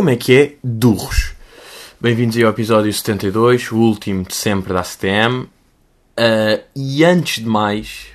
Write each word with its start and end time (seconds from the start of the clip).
Como 0.00 0.08
é 0.08 0.16
que 0.16 0.34
é, 0.34 0.56
durros? 0.64 1.34
Bem-vindos 2.00 2.34
ao 2.38 2.48
episódio 2.48 2.90
72, 2.90 3.70
o 3.70 3.76
último 3.76 4.24
de 4.24 4.34
sempre 4.34 4.72
da 4.72 4.82
CTM. 4.82 5.42
Uh, 5.42 6.64
e 6.74 7.04
antes 7.04 7.42
de 7.42 7.46
mais, 7.46 8.06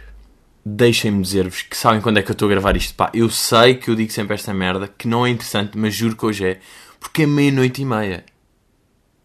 deixem-me 0.65 1.21
dizer-vos 1.21 1.61
que 1.61 1.77
sabem 1.77 2.01
quando 2.01 2.17
é 2.17 2.23
que 2.23 2.31
eu 2.31 2.33
estou 2.33 2.47
a 2.47 2.49
gravar 2.49 2.75
isto. 2.75 2.95
Pá, 2.95 3.11
eu 3.13 3.29
sei 3.29 3.75
que 3.75 3.91
eu 3.91 3.95
digo 3.95 4.11
sempre 4.11 4.33
esta 4.33 4.51
merda, 4.51 4.87
que 4.97 5.07
não 5.07 5.27
é 5.27 5.29
interessante, 5.29 5.77
mas 5.77 5.93
juro 5.93 6.15
que 6.15 6.25
hoje 6.25 6.43
é, 6.43 6.59
porque 6.99 7.21
é 7.21 7.27
meia-noite 7.27 7.83
e 7.83 7.85
meia. 7.85 8.25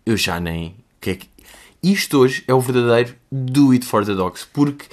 Eu 0.04 0.18
já 0.18 0.39
nem. 0.39 0.77
Que 1.00 1.11
é 1.13 1.14
que... 1.14 1.31
Isto 1.82 2.18
hoje 2.18 2.45
é 2.46 2.53
o 2.53 2.61
verdadeiro 2.61 3.14
do 3.32 3.71
it 3.71 3.86
for 3.86 4.04
the 4.04 4.14
dogs, 4.14 4.46
porque 4.53 4.85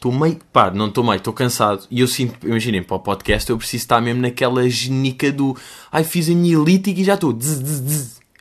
estou 0.00 0.10
meio. 0.10 0.38
pá, 0.50 0.70
não 0.70 0.88
estou 0.88 1.04
meio, 1.04 1.16
estou 1.16 1.32
cansado. 1.32 1.86
E 1.90 2.00
eu 2.00 2.08
sinto, 2.08 2.46
imaginem, 2.48 2.82
para 2.82 2.96
o 2.96 3.00
podcast 3.00 3.48
eu 3.50 3.58
preciso 3.58 3.84
estar 3.84 4.00
mesmo 4.00 4.22
naquela 4.22 4.68
genica 4.68 5.30
do. 5.30 5.54
Ai, 5.92 6.02
fiz 6.02 6.28
a 6.30 6.32
minha 6.32 6.56
elítica 6.56 6.98
e 6.98 7.04
já 7.04 7.14
estou. 7.14 7.38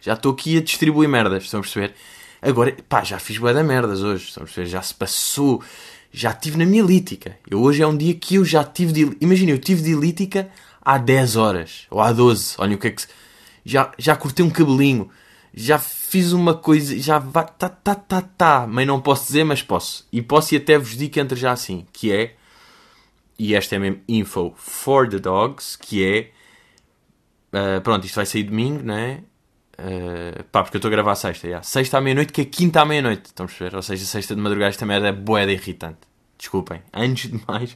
Já 0.02 0.14
estou 0.14 0.32
aqui 0.32 0.58
a 0.58 0.62
distribuir 0.62 1.10
merdas, 1.10 1.44
estão 1.44 1.60
a 1.60 1.64
perceber? 1.64 1.94
Agora, 2.42 2.76
pá, 2.88 3.04
já 3.04 3.20
fiz 3.20 3.38
bué 3.38 3.54
da 3.54 3.62
merdas 3.62 4.02
hoje, 4.02 4.30
estão 4.30 4.44
a 4.44 4.46
perceber? 4.46 4.68
Já 4.68 4.82
se 4.82 4.94
passou. 4.94 5.62
Já 6.12 6.32
estive 6.32 6.58
na 6.58 6.66
minha 6.66 6.82
elítica. 6.82 7.38
Eu, 7.48 7.62
hoje 7.62 7.84
é 7.84 7.88
um 7.88 7.96
dia 7.96 8.16
que 8.16 8.36
eu 8.36 8.46
já 8.46 8.64
tive 8.64 8.94
de. 8.94 9.18
Imagina, 9.20 9.52
eu 9.52 9.60
tive 9.60 9.82
de 9.82 9.92
elítica 9.92 10.50
há 10.82 10.98
10 10.98 11.36
horas. 11.36 11.86
Ou 11.92 12.00
há 12.00 12.14
12. 12.14 12.56
Olha 12.58 12.76
o 12.76 12.80
que 12.80 12.88
é 12.88 12.92
que. 12.92 13.04
Já, 13.66 13.92
já 13.98 14.16
cortei 14.16 14.44
um 14.44 14.50
cabelinho. 14.50 15.10
Já 15.54 15.80
fiz 15.80 16.32
uma 16.32 16.54
coisa. 16.54 16.98
Já 16.98 17.20
vai. 17.20 17.46
Tá, 17.58 17.70
tá, 17.70 17.96
tá, 17.96 18.22
tá. 18.22 18.68
Mas 18.68 18.88
não 18.88 19.02
posso 19.02 19.28
dizer, 19.28 19.44
mas 19.44 19.62
posso. 19.62 20.08
E 20.12 20.22
posso 20.22 20.54
e 20.54 20.58
até 20.58 20.78
vos 20.78 20.96
digo 20.96 21.14
que 21.14 21.20
entra 21.20 21.38
já 21.38 21.52
assim. 21.52 21.86
Que 21.92 22.12
é. 22.12 22.36
E 23.38 23.56
esta 23.56 23.76
é 23.76 23.80
mesmo 23.80 24.02
info 24.08 24.54
for 24.56 25.08
the 25.10 25.20
dogs. 25.20 25.78
Que 25.78 26.06
é. 26.06 26.32
Uh, 27.52 27.82
pronto, 27.82 28.06
isto 28.06 28.16
vai 28.16 28.26
sair 28.26 28.44
domingo, 28.44 28.84
não 28.84 28.94
é? 28.94 29.24
Uh, 29.80 30.44
pá, 30.52 30.62
porque 30.62 30.76
eu 30.76 30.80
estou 30.80 30.90
a 30.90 30.92
gravar 30.92 31.16
sexta, 31.16 31.48
yeah. 31.48 31.64
sexta 31.64 31.98
à 31.98 32.02
meia-noite, 32.02 32.34
que 32.34 32.42
é 32.42 32.46
quinta 32.46 32.82
à 32.82 32.86
meia-noite, 32.86 33.28
estamos 33.28 33.54
a 33.54 33.64
ver? 33.64 33.76
Ou 33.76 33.82
seja, 33.82 34.06
sexta 34.06 34.36
de 34.36 34.42
madrugada, 34.42 34.70
esta 34.70 34.86
merda 34.86 35.08
é 35.08 35.12
boeda 35.14 35.52
irritante. 35.52 36.00
Desculpem. 36.38 36.82
Antes 36.94 37.32
de 37.32 37.42
mais, 37.48 37.76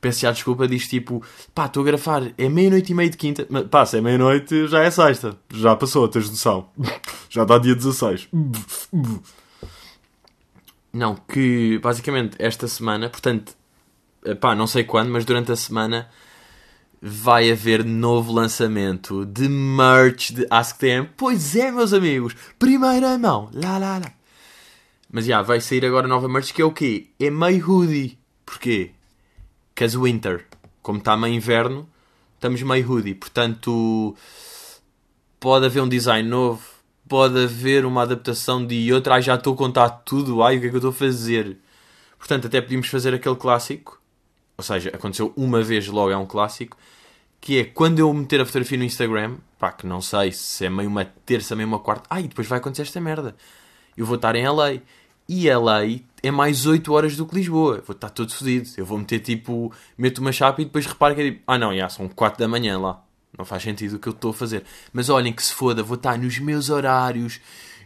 peço 0.00 0.20
já 0.20 0.32
desculpa, 0.32 0.68
diz 0.68 0.86
tipo, 0.88 1.22
pá, 1.54 1.66
estou 1.66 1.82
a 1.82 1.86
gravar, 1.86 2.22
é 2.36 2.48
meia-noite 2.48 2.92
e 2.92 2.94
meia 2.94 3.10
de 3.10 3.16
quinta, 3.16 3.46
mas 3.48 3.64
pá, 3.64 3.84
se 3.84 3.98
é 3.98 4.00
meia-noite, 4.00 4.68
já 4.68 4.82
é 4.82 4.90
sexta, 4.90 5.36
já 5.52 5.74
passou, 5.74 6.08
tens 6.08 6.30
noção, 6.30 6.68
já 7.28 7.44
dá 7.44 7.58
dia 7.58 7.74
16. 7.74 8.28
Não, 10.92 11.14
que 11.14 11.78
basicamente 11.78 12.36
esta 12.38 12.66
semana, 12.68 13.10
portanto, 13.10 13.54
pá, 14.40 14.54
não 14.54 14.66
sei 14.66 14.84
quando, 14.84 15.10
mas 15.10 15.24
durante 15.24 15.52
a 15.52 15.56
semana 15.56 16.08
vai 17.00 17.50
haver 17.50 17.84
novo 17.84 18.32
lançamento 18.32 19.24
de 19.24 19.48
merch 19.48 20.32
de 20.32 20.46
AskTM. 20.50 21.08
Pois 21.16 21.54
é, 21.54 21.70
meus 21.70 21.92
amigos, 21.92 22.34
primeira 22.58 23.16
mão, 23.18 23.50
lá 23.52 23.78
lá 23.78 23.98
lá. 23.98 24.12
Mas 25.10 25.24
já, 25.24 25.40
vai 25.40 25.60
sair 25.60 25.84
agora 25.86 26.06
nova 26.06 26.28
merch 26.28 26.52
que 26.52 26.60
é 26.60 26.64
o 26.64 26.72
quê? 26.72 27.08
É 27.18 27.30
meio 27.30 27.66
hoodie. 27.70 28.18
Porquê? 28.44 28.92
Cause 29.78 29.96
winter. 29.96 30.46
Como 30.82 30.98
está 30.98 31.16
meio 31.16 31.34
inverno, 31.34 31.88
estamos 32.34 32.62
meio 32.62 32.90
hoodie. 32.90 33.14
Portanto, 33.14 34.16
pode 35.38 35.66
haver 35.66 35.82
um 35.82 35.88
design 35.88 36.28
novo, 36.28 36.62
pode 37.08 37.44
haver 37.44 37.84
uma 37.84 38.02
adaptação 38.02 38.66
de 38.66 38.92
outra. 38.92 39.14
Ai, 39.14 39.22
já 39.22 39.34
estou 39.36 39.54
a 39.54 39.56
contar 39.56 39.90
tudo. 39.90 40.42
Ai, 40.42 40.56
o 40.56 40.60
que 40.60 40.66
é 40.66 40.68
que 40.70 40.74
eu 40.74 40.78
estou 40.78 40.90
a 40.90 40.94
fazer? 40.94 41.58
Portanto, 42.18 42.46
até 42.46 42.60
podíamos 42.60 42.88
fazer 42.88 43.14
aquele 43.14 43.36
clássico 43.36 43.98
ou 44.58 44.64
seja, 44.64 44.90
aconteceu 44.92 45.32
uma 45.36 45.62
vez 45.62 45.86
logo, 45.86 46.10
é 46.10 46.16
um 46.16 46.26
clássico, 46.26 46.76
que 47.40 47.60
é 47.60 47.64
quando 47.64 48.00
eu 48.00 48.12
meter 48.12 48.40
a 48.40 48.44
fotografia 48.44 48.76
no 48.76 48.82
Instagram, 48.82 49.36
pá, 49.56 49.70
que 49.70 49.86
não 49.86 50.00
sei 50.00 50.32
se 50.32 50.66
é 50.66 50.68
meio 50.68 50.88
uma 50.88 51.04
terça, 51.04 51.54
meio 51.54 51.68
uma 51.68 51.78
quarta, 51.78 52.02
ai, 52.10 52.24
depois 52.24 52.48
vai 52.48 52.58
acontecer 52.58 52.82
esta 52.82 53.00
merda. 53.00 53.36
Eu 53.96 54.04
vou 54.04 54.16
estar 54.16 54.34
em 54.34 54.48
LA. 54.48 54.80
E 55.28 55.50
LA 55.50 56.00
é 56.22 56.30
mais 56.30 56.64
8 56.64 56.92
horas 56.92 57.16
do 57.16 57.26
que 57.26 57.34
Lisboa. 57.34 57.82
Vou 57.86 57.94
estar 57.94 58.08
todo 58.10 58.32
fodido. 58.32 58.68
Eu 58.76 58.86
vou 58.86 58.98
meter 58.98 59.20
tipo, 59.20 59.72
meto 59.96 60.18
uma 60.18 60.32
chapa 60.32 60.62
e 60.62 60.64
depois 60.64 60.86
reparo 60.86 61.14
que 61.14 61.20
é 61.20 61.24
tipo, 61.32 61.42
ah 61.46 61.58
não, 61.58 61.76
já 61.76 61.88
são 61.88 62.08
4 62.08 62.38
da 62.38 62.48
manhã 62.48 62.78
lá. 62.78 63.04
Não 63.36 63.44
faz 63.44 63.62
sentido 63.62 63.96
o 63.96 63.98
que 63.98 64.08
eu 64.08 64.12
estou 64.12 64.30
a 64.30 64.34
fazer. 64.34 64.64
Mas 64.92 65.08
olhem 65.08 65.32
que 65.32 65.42
se 65.42 65.52
foda, 65.52 65.82
vou 65.82 65.96
estar 65.96 66.18
nos 66.18 66.38
meus 66.38 66.70
horários, 66.70 67.40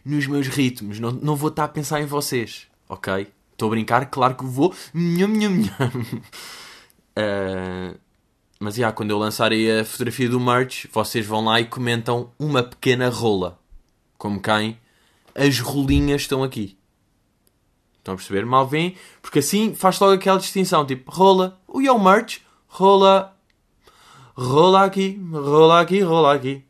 nos 0.04 0.26
meus 0.26 0.46
ritmos. 0.46 1.00
Não, 1.00 1.10
não 1.10 1.36
vou 1.36 1.48
estar 1.48 1.64
a 1.64 1.68
pensar 1.68 2.00
em 2.00 2.06
vocês. 2.06 2.68
Ok? 2.88 3.28
Estou 3.52 3.66
a 3.66 3.70
brincar, 3.70 4.06
claro 4.06 4.34
que 4.34 4.44
vou. 4.44 4.74
Nham, 4.94 5.28
nham, 5.28 5.50
nham. 5.50 5.90
Uh, 7.18 7.98
mas 8.58 8.76
já, 8.76 8.92
quando 8.92 9.10
eu 9.10 9.18
lançar 9.18 9.52
aí 9.52 9.80
a 9.80 9.84
fotografia 9.84 10.28
do 10.28 10.40
merch, 10.40 10.86
vocês 10.92 11.26
vão 11.26 11.44
lá 11.44 11.60
e 11.60 11.64
comentam 11.64 12.30
uma 12.38 12.62
pequena 12.62 13.08
rola. 13.08 13.58
Como 14.16 14.40
quem? 14.40 14.78
As 15.34 15.58
rolinhas 15.58 16.22
estão 16.22 16.42
aqui. 16.42 16.78
Estão 18.02 18.14
a 18.14 18.16
perceber? 18.16 18.44
Mal 18.44 18.66
vem, 18.66 18.96
porque 19.22 19.38
assim 19.38 19.76
faz 19.76 20.00
logo 20.00 20.14
aquela 20.14 20.38
distinção. 20.38 20.84
Tipo, 20.84 21.08
rola, 21.08 21.60
o 21.68 21.80
é 21.80 21.92
o 21.92 22.02
merch, 22.02 22.40
rola, 22.66 23.32
rola 24.34 24.84
aqui, 24.84 25.20
rola 25.32 25.80
aqui, 25.80 26.00
rola 26.00 26.34
aqui. 26.34 26.64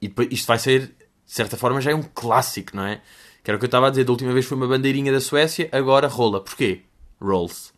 E 0.00 0.06
depois, 0.06 0.28
isto 0.30 0.46
vai 0.46 0.60
ser, 0.60 0.86
de 0.86 1.32
certa 1.32 1.56
forma, 1.56 1.80
já 1.80 1.90
é 1.90 1.94
um 1.94 2.04
clássico, 2.04 2.76
não 2.76 2.84
é? 2.84 3.02
Que 3.42 3.50
era 3.50 3.56
o 3.56 3.58
que 3.58 3.64
eu 3.64 3.68
estava 3.68 3.88
a 3.88 3.90
dizer. 3.90 4.04
Da 4.04 4.12
última 4.12 4.32
vez 4.32 4.46
foi 4.46 4.56
uma 4.56 4.68
bandeirinha 4.68 5.10
da 5.10 5.20
Suécia, 5.20 5.68
agora 5.72 6.06
rola. 6.06 6.40
Porquê? 6.40 6.82
Rolls. 7.20 7.72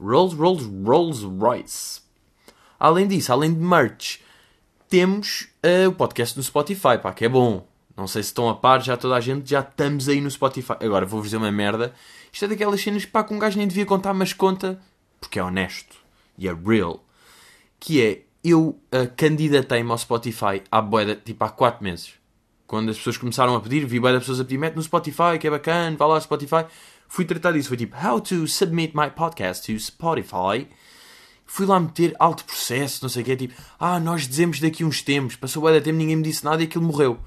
Rolls, 0.00 0.36
Rolls, 0.36 0.70
Rolls 0.84 1.26
Royce. 1.26 2.02
Além 2.78 3.08
disso, 3.08 3.32
além 3.32 3.52
de 3.52 3.58
merch, 3.58 4.20
temos 4.88 5.48
uh, 5.64 5.88
o 5.88 5.92
podcast 5.92 6.36
no 6.36 6.44
Spotify, 6.44 6.98
pá, 7.02 7.12
que 7.12 7.24
é 7.24 7.28
bom. 7.28 7.66
Não 7.96 8.06
sei 8.06 8.22
se 8.22 8.28
estão 8.28 8.48
a 8.48 8.54
par, 8.54 8.80
já 8.80 8.96
toda 8.96 9.16
a 9.16 9.20
gente, 9.20 9.50
já 9.50 9.58
estamos 9.58 10.08
aí 10.08 10.20
no 10.20 10.30
Spotify. 10.30 10.74
Agora, 10.80 11.04
vou-vos 11.04 11.30
dizer 11.30 11.38
uma 11.38 11.50
merda. 11.50 11.92
Isto 12.38 12.44
é 12.44 12.48
daquelas 12.50 12.80
cenas 12.80 13.04
pá, 13.04 13.24
que 13.24 13.34
um 13.34 13.38
gajo 13.40 13.58
nem 13.58 13.66
devia 13.66 13.84
contar, 13.84 14.14
mas 14.14 14.32
conta, 14.32 14.80
porque 15.20 15.40
é 15.40 15.42
honesto 15.42 15.96
e 16.38 16.46
é 16.46 16.54
real. 16.54 17.04
Que 17.80 18.00
é, 18.00 18.22
eu 18.44 18.80
uh, 18.94 19.12
candidatei-me 19.16 19.90
ao 19.90 19.98
Spotify 19.98 20.62
há 20.70 20.80
boeda, 20.80 21.16
tipo 21.16 21.44
há 21.44 21.48
4 21.48 21.82
meses. 21.82 22.12
Quando 22.64 22.90
as 22.90 22.96
pessoas 22.96 23.16
começaram 23.16 23.56
a 23.56 23.60
pedir, 23.60 23.84
vi 23.84 23.98
boeda 23.98 24.20
pessoas 24.20 24.38
a 24.38 24.44
pedir, 24.44 24.56
mete 24.56 24.76
no 24.76 24.82
Spotify, 24.84 25.36
que 25.40 25.48
é 25.48 25.50
bacana, 25.50 25.96
vá 25.96 26.06
lá 26.06 26.20
Spotify 26.20 26.64
fui 27.08 27.24
tratar 27.24 27.50
disso. 27.50 27.66
Foi 27.70 27.76
tipo, 27.76 27.96
how 27.96 28.20
to 28.20 28.46
submit 28.46 28.96
my 28.96 29.10
podcast 29.10 29.66
to 29.66 29.76
Spotify. 29.80 30.68
Fui 31.44 31.66
lá 31.66 31.80
meter 31.80 32.14
alto 32.20 32.44
processo, 32.44 33.00
não 33.02 33.08
sei 33.08 33.22
o 33.22 33.24
que. 33.24 33.34
Tipo, 33.34 33.54
ah, 33.80 33.98
nós 33.98 34.28
dizemos 34.28 34.60
daqui 34.60 34.84
uns 34.84 35.02
tempos. 35.02 35.34
Passou 35.34 35.64
o 35.64 35.72
da 35.72 35.80
tempo, 35.80 35.98
ninguém 35.98 36.14
me 36.14 36.22
disse 36.22 36.44
nada 36.44 36.62
e 36.62 36.66
aquilo 36.66 36.84
morreu. 36.84 37.18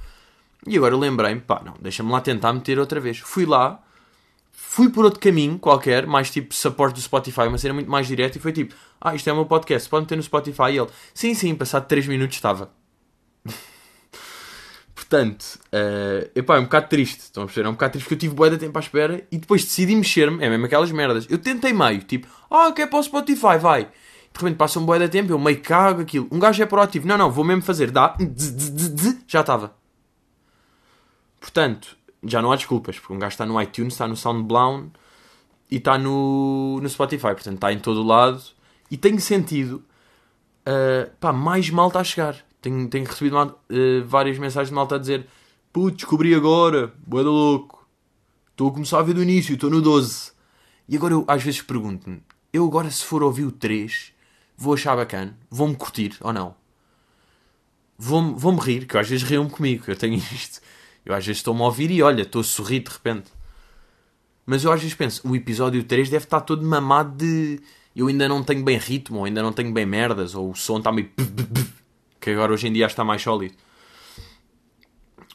E 0.66 0.78
agora 0.78 0.96
lembrei-me, 0.96 1.42
pá, 1.42 1.62
não, 1.66 1.74
deixa-me 1.82 2.10
lá 2.10 2.22
tentar 2.22 2.54
meter 2.54 2.80
outra 2.80 3.02
vez. 3.02 3.18
Fui 3.18 3.46
lá, 3.46 3.84
fui 4.72 4.88
por 4.88 5.04
outro 5.04 5.20
caminho 5.20 5.60
qualquer, 5.60 6.08
mais 6.08 6.32
tipo 6.32 6.56
suporte 6.56 6.96
do 6.96 7.02
Spotify, 7.02 7.42
uma 7.42 7.58
cena 7.58 7.74
muito 7.74 7.92
mais 7.92 8.08
direta, 8.08 8.38
e 8.38 8.42
foi 8.42 8.54
tipo, 8.54 8.74
ah, 9.02 9.14
isto 9.14 9.30
é 9.30 9.34
o 9.34 9.36
meu 9.36 9.46
podcast, 9.46 9.90
pode 9.90 10.06
meter 10.06 10.16
no 10.16 10.24
Spotify. 10.24 10.72
E 10.72 10.78
ele, 10.78 10.88
sim, 11.14 11.34
sim, 11.34 11.54
passado 11.54 11.86
3 11.88 12.08
minutos 12.08 12.38
estava. 12.38 12.72
Portanto, 14.96 15.60
uh, 15.74 16.32
epá, 16.34 16.56
é 16.56 16.60
um 16.60 16.64
bocado 16.64 16.88
triste. 16.88 17.20
Estão 17.20 17.44
a 17.44 17.46
perceber? 17.48 17.68
É 17.68 17.70
um 17.70 17.74
bocado 17.74 17.92
triste 17.92 18.06
porque 18.06 18.14
eu 18.16 18.20
tive 18.20 18.34
boa 18.34 18.50
de 18.50 18.58
tempo 18.58 18.78
à 18.78 18.80
espera 18.80 19.28
e 19.30 19.38
depois 19.38 19.62
decidi 19.66 19.94
mexer-me. 19.94 20.42
É 20.42 20.50
mesmo 20.50 20.66
aquelas 20.66 20.90
merdas. 20.90 21.28
Eu 21.30 21.38
tentei 21.38 21.74
meio, 21.74 22.00
tipo, 22.04 22.28
ah, 22.50 22.72
quer 22.72 22.88
para 22.88 23.00
o 23.00 23.04
Spotify, 23.04 23.58
vai. 23.60 23.84
De 23.84 24.40
repente 24.40 24.56
passa 24.56 24.80
um 24.80 24.86
boa 24.86 24.98
de 24.98 25.10
tempo, 25.10 25.34
eu 25.34 25.40
meio 25.40 25.62
cago 25.62 26.02
aquilo. 26.02 26.30
Um 26.32 26.40
gajo 26.40 26.64
é 26.64 26.66
proativo. 26.66 27.06
Não, 27.06 27.18
não, 27.18 27.30
vou 27.30 27.44
mesmo 27.44 27.62
fazer. 27.62 27.92
Dá. 27.92 28.16
Já 29.28 29.42
estava. 29.42 29.76
Portanto, 31.42 31.98
já 32.24 32.42
não 32.42 32.52
há 32.52 32.56
desculpas. 32.56 33.00
Porque 33.00 33.14
um 33.14 33.20
gajo 33.20 33.34
está 33.34 33.46
no 33.46 33.62
iTunes, 33.62 33.94
está 33.94 34.08
no 34.08 34.16
SoundBlown 34.16 34.90
e 35.70 35.78
está 35.78 35.98
no, 35.98 36.80
no 36.82 36.90
Spotify. 36.90 37.34
Portanto, 37.34 37.56
está 37.56 37.72
em 37.72 37.80
todo 37.80 38.02
o 38.02 38.06
lado. 38.06 38.42
E 38.90 38.98
tem 38.98 39.18
sentido. 39.20 39.84
Uh, 40.62 41.10
pá, 41.20 41.34
mais 41.34 41.70
mal 41.70 41.88
está 41.88 42.02
a 42.02 42.04
chegar. 42.04 42.36
Tenho, 42.62 42.88
tenho 42.88 43.06
recebido 43.06 43.38
uh, 43.38 43.56
várias 44.06 44.38
mensagens 44.38 44.70
de 44.70 44.76
malta 44.76 44.96
a 44.96 45.00
dizer 45.00 45.28
Putz, 45.74 45.96
descobri 46.00 46.36
agora, 46.36 46.94
boa 47.08 47.24
louco. 47.24 47.88
Estou 48.50 48.68
a 48.68 48.74
começar 48.74 49.00
a 49.00 49.04
ver 49.04 49.14
do 49.14 49.24
início, 49.24 49.54
estou 49.54 49.70
no 49.70 49.82
12. 49.82 50.34
E 50.90 50.98
agora 50.98 51.14
eu 51.14 51.24
às 51.26 51.42
vezes 51.42 51.62
pergunto-me, 51.62 52.22
eu 52.52 52.66
agora 52.66 52.92
se 52.92 53.06
for 53.06 53.24
ouvir 53.24 53.46
o 53.46 53.54
3, 53.54 54.12
vou 54.58 54.74
achar 54.74 54.98
bacana? 54.98 55.38
Vou-me 55.50 55.74
curtir 55.74 56.18
ou 56.20 56.34
não? 56.34 56.54
Vou-me 57.98 58.34
vou 58.38 58.54
rir, 58.58 58.86
que 58.86 58.98
eu 58.98 59.00
às 59.00 59.08
vezes 59.08 59.24
rio-me 59.24 59.50
comigo, 59.50 59.86
eu 59.88 59.96
tenho 59.96 60.16
isto. 60.34 60.60
Eu 61.06 61.14
às 61.14 61.26
vezes 61.26 61.40
estou-me 61.40 61.62
a 61.62 61.66
ouvir 61.66 61.92
e 61.92 62.02
olha, 62.02 62.22
estou 62.22 62.42
a 62.42 62.44
sorrir 62.44 62.82
de 62.82 62.92
repente. 62.92 63.32
Mas 64.46 64.64
eu 64.64 64.72
às 64.72 64.82
vezes 64.82 64.96
penso, 64.96 65.28
o 65.28 65.36
episódio 65.36 65.84
3 65.84 66.10
deve 66.10 66.26
estar 66.26 66.42
todo 66.42 66.66
mamado 66.66 67.18
de... 67.18 67.60
Eu 67.96 68.08
ainda 68.08 68.28
não 68.28 68.44
tenho 68.44 68.64
bem 68.64 68.78
ritmo, 68.78 69.20
ou 69.20 69.26
ainda 69.26 69.44
não 69.44 69.52
tenho 69.52 69.72
bem 69.74 69.86
merdas, 69.86 70.34
ou 70.34 70.52
o 70.52 70.56
som 70.56 70.78
está 70.78 70.92
meio 70.92 71.12
que 72.22 72.30
agora 72.30 72.54
hoje 72.54 72.68
em 72.68 72.74
dia 72.74 72.86
está 72.86 73.04
mais 73.04 73.22
sólido. 73.22 73.56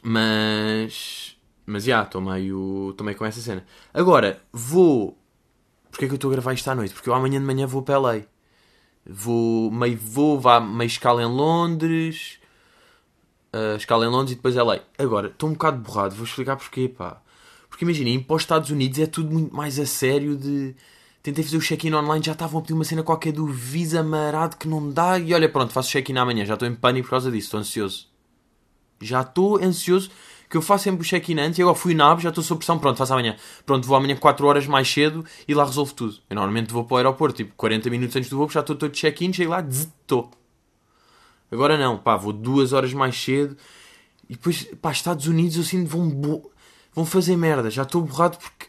Mas. 0.02 1.36
Mas 1.66 1.82
já, 1.82 2.04
estou 2.04 2.20
meio, 2.20 2.90
estou 2.90 3.04
meio 3.04 3.18
com 3.18 3.26
essa 3.26 3.40
cena. 3.40 3.66
Agora, 3.92 4.40
vou. 4.52 5.18
Porquê 5.90 6.04
é 6.04 6.08
que 6.08 6.14
eu 6.14 6.16
estou 6.16 6.30
a 6.30 6.34
gravar 6.34 6.52
isto 6.54 6.68
à 6.70 6.74
noite? 6.76 6.94
Porque 6.94 7.10
eu 7.10 7.14
amanhã 7.14 7.40
de 7.40 7.44
manhã 7.44 7.66
vou 7.66 7.82
para 7.82 7.98
LA. 7.98 8.20
Vou 9.04 9.70
meio, 9.70 9.98
vou, 9.98 10.38
vá 10.38 10.60
meio 10.60 10.86
escala 10.86 11.22
em 11.22 11.26
Londres. 11.26 12.38
Uh, 13.56 13.76
escala 13.76 14.04
em 14.04 14.08
Londres 14.08 14.32
e 14.32 14.34
depois 14.36 14.54
LA. 14.54 14.80
Agora, 14.98 15.28
estou 15.28 15.48
um 15.48 15.52
bocado 15.52 15.78
borrado, 15.78 16.14
vou 16.14 16.24
explicar 16.24 16.56
porquê, 16.56 16.88
pá. 16.88 17.20
Porque 17.68 17.84
imagina, 17.84 18.10
ir 18.10 18.20
para 18.20 18.36
os 18.36 18.42
Estados 18.42 18.70
Unidos 18.70 18.98
é 18.98 19.06
tudo 19.06 19.32
muito 19.32 19.54
mais 19.54 19.78
a 19.78 19.86
sério 19.86 20.36
de... 20.36 20.74
Tentei 21.22 21.42
fazer 21.42 21.56
o 21.56 21.60
check-in 21.60 21.92
online, 21.92 22.24
já 22.24 22.32
estavam 22.32 22.60
a 22.60 22.62
pedir 22.62 22.74
uma 22.74 22.84
cena 22.84 23.02
qualquer 23.02 23.32
do 23.32 23.46
Visa 23.46 24.02
marado 24.02 24.56
que 24.56 24.68
não 24.68 24.90
dá. 24.90 25.18
E 25.18 25.34
olha, 25.34 25.48
pronto, 25.48 25.72
faço 25.72 25.90
check-in 25.90 26.16
amanhã. 26.16 26.44
Já 26.44 26.54
estou 26.54 26.68
em 26.68 26.74
pânico 26.74 27.06
por 27.06 27.10
causa 27.10 27.30
disso, 27.32 27.46
estou 27.46 27.60
ansioso. 27.60 28.06
Já 29.00 29.22
estou 29.22 29.58
ansioso 29.62 30.10
que 30.48 30.56
eu 30.56 30.62
faço 30.62 30.84
sempre 30.84 31.02
o 31.02 31.04
check-in 31.04 31.38
antes 31.38 31.58
e 31.58 31.62
agora 31.62 31.76
fui 31.76 31.94
na 31.94 32.16
já 32.16 32.28
estou 32.28 32.42
sob 32.42 32.58
pressão, 32.58 32.78
pronto, 32.78 32.96
faço 32.96 33.12
amanhã. 33.12 33.36
Pronto, 33.64 33.86
vou 33.86 33.96
amanhã 33.96 34.16
4 34.16 34.46
horas 34.46 34.66
mais 34.66 34.88
cedo 34.88 35.24
e 35.46 35.54
lá 35.54 35.64
resolvo 35.64 35.92
tudo. 35.92 36.16
Eu 36.30 36.36
normalmente 36.36 36.72
vou 36.72 36.84
para 36.84 36.94
o 36.94 36.96
aeroporto, 36.98 37.36
tipo 37.36 37.52
40 37.56 37.90
minutos 37.90 38.16
antes 38.16 38.30
do 38.30 38.36
voo, 38.36 38.48
já 38.48 38.60
estou 38.60 38.76
todo 38.76 38.92
check-in, 38.92 39.32
chego 39.32 39.50
lá, 39.50 39.60
estou. 39.60 40.30
Agora 41.56 41.78
não, 41.78 41.96
pá, 41.96 42.16
vou 42.16 42.34
2 42.34 42.74
horas 42.74 42.92
mais 42.92 43.16
cedo 43.16 43.56
e 44.28 44.34
depois, 44.34 44.64
pá, 44.82 44.92
Estados 44.92 45.26
Unidos 45.26 45.56
eu 45.56 45.62
sinto 45.62 45.88
vão, 45.88 46.42
vão 46.92 47.06
fazer 47.06 47.34
merda. 47.34 47.70
Já 47.70 47.82
estou 47.82 48.02
borrado 48.02 48.36
porque 48.36 48.66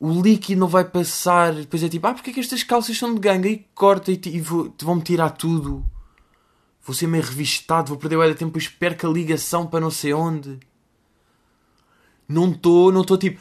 o 0.00 0.22
líquido 0.22 0.60
não 0.60 0.68
vai 0.68 0.84
passar. 0.84 1.52
Depois 1.52 1.82
é 1.82 1.88
tipo, 1.88 2.06
ah, 2.06 2.14
porque 2.14 2.30
é 2.30 2.32
que 2.32 2.40
estas 2.40 2.62
calças 2.62 2.96
são 2.96 3.12
de 3.12 3.20
ganga? 3.20 3.46
E 3.46 3.66
corta 3.74 4.10
e, 4.10 4.20
e 4.24 4.40
vão-me 4.40 5.02
tirar 5.02 5.30
tudo. 5.30 5.84
Vou 6.82 6.94
ser 6.94 7.08
meio 7.08 7.22
revistado, 7.24 7.88
vou 7.88 7.98
perder 7.98 8.16
o 8.16 8.34
tempo, 8.34 8.46
depois 8.46 8.68
perco 8.68 9.06
a 9.06 9.10
ligação 9.10 9.66
para 9.66 9.80
não 9.80 9.90
sei 9.90 10.14
onde. 10.14 10.58
Não 12.26 12.50
estou, 12.50 12.90
não 12.90 13.02
estou 13.02 13.18
tipo, 13.18 13.38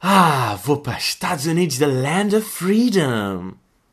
ah, 0.00 0.58
vou 0.64 0.78
para 0.78 0.96
Estados 0.96 1.44
Unidos, 1.44 1.76
the 1.76 1.86
land 1.86 2.34
of 2.34 2.48
freedom. 2.48 3.52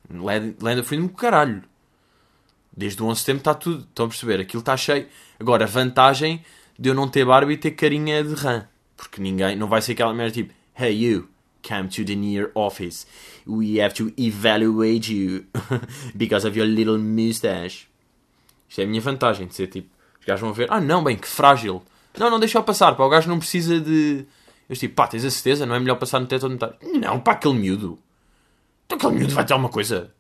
Land 0.10 0.80
of 0.80 0.84
freedom, 0.84 1.10
caralho. 1.10 1.64
Desde 2.76 3.02
o 3.02 3.06
11 3.06 3.14
de 3.14 3.20
setembro 3.20 3.40
está 3.42 3.54
tudo, 3.54 3.86
estão 3.88 4.06
a 4.06 4.10
perceber? 4.10 4.40
Aquilo 4.42 4.62
está 4.62 4.76
cheio. 4.76 5.08
Agora, 5.40 5.66
a 5.66 5.68
vantagem 5.68 6.44
de 6.78 6.90
eu 6.90 6.96
não 6.96 7.08
ter 7.08 7.26
barba 7.26 7.54
e 7.54 7.58
ter 7.58 7.72
carinha 7.72 8.24
de 8.24 8.34
rã. 8.34 8.68
Porque 8.98 9.22
ninguém, 9.22 9.56
não 9.56 9.68
vai 9.68 9.82
ser 9.82 9.92
aquela 9.94 10.14
merda 10.14 10.34
tipo, 10.34 10.54
hey 10.78 10.92
you, 10.92 11.28
come 11.68 11.88
to 11.88 12.04
the 12.04 12.16
near 12.16 12.52
office. 12.56 13.06
We 13.46 13.80
have 13.82 13.94
to 13.96 14.12
evaluate 14.18 15.14
you 15.14 15.46
because 16.16 16.48
of 16.48 16.58
your 16.58 16.68
little 16.68 16.98
mustache. 16.98 17.88
Isto 18.68 18.82
é 18.82 18.84
a 18.86 18.88
minha 18.88 19.02
vantagem 19.02 19.48
de 19.48 19.54
ser 19.54 19.68
tipo, 19.68 19.90
os 20.20 20.26
gajos 20.26 20.42
vão 20.42 20.54
ver, 20.54 20.68
ah 20.72 20.82
não, 20.82 21.04
bem, 21.04 21.16
que 21.16 21.28
frágil. 21.28 21.84
Não, 22.18 22.30
não 22.30 22.40
deixa 22.40 22.58
eu 22.58 22.64
passar, 22.64 22.96
pá, 22.96 23.04
o 23.04 23.10
gajo 23.10 23.30
não 23.30 23.40
precisa 23.40 23.80
de. 23.80 24.26
Eu 24.70 24.76
tipo, 24.76 24.96
pá, 24.96 25.08
tens 25.08 25.26
a 25.26 25.30
certeza, 25.30 25.66
não 25.66 25.76
é 25.76 25.80
melhor 25.80 25.96
passar 25.96 26.20
no 26.20 26.26
teto 26.26 26.44
ou 26.44 26.50
no 26.50 26.58
teto? 26.58 26.78
Não, 27.00 27.20
pá, 27.20 27.34
aquele 27.34 27.56
miúdo. 27.56 28.00
Então 28.86 28.98
aquele 28.98 29.14
miúdo 29.14 29.34
vai 29.34 29.46
ter 29.46 29.54
alguma 29.54 29.70
coisa. 29.70 30.12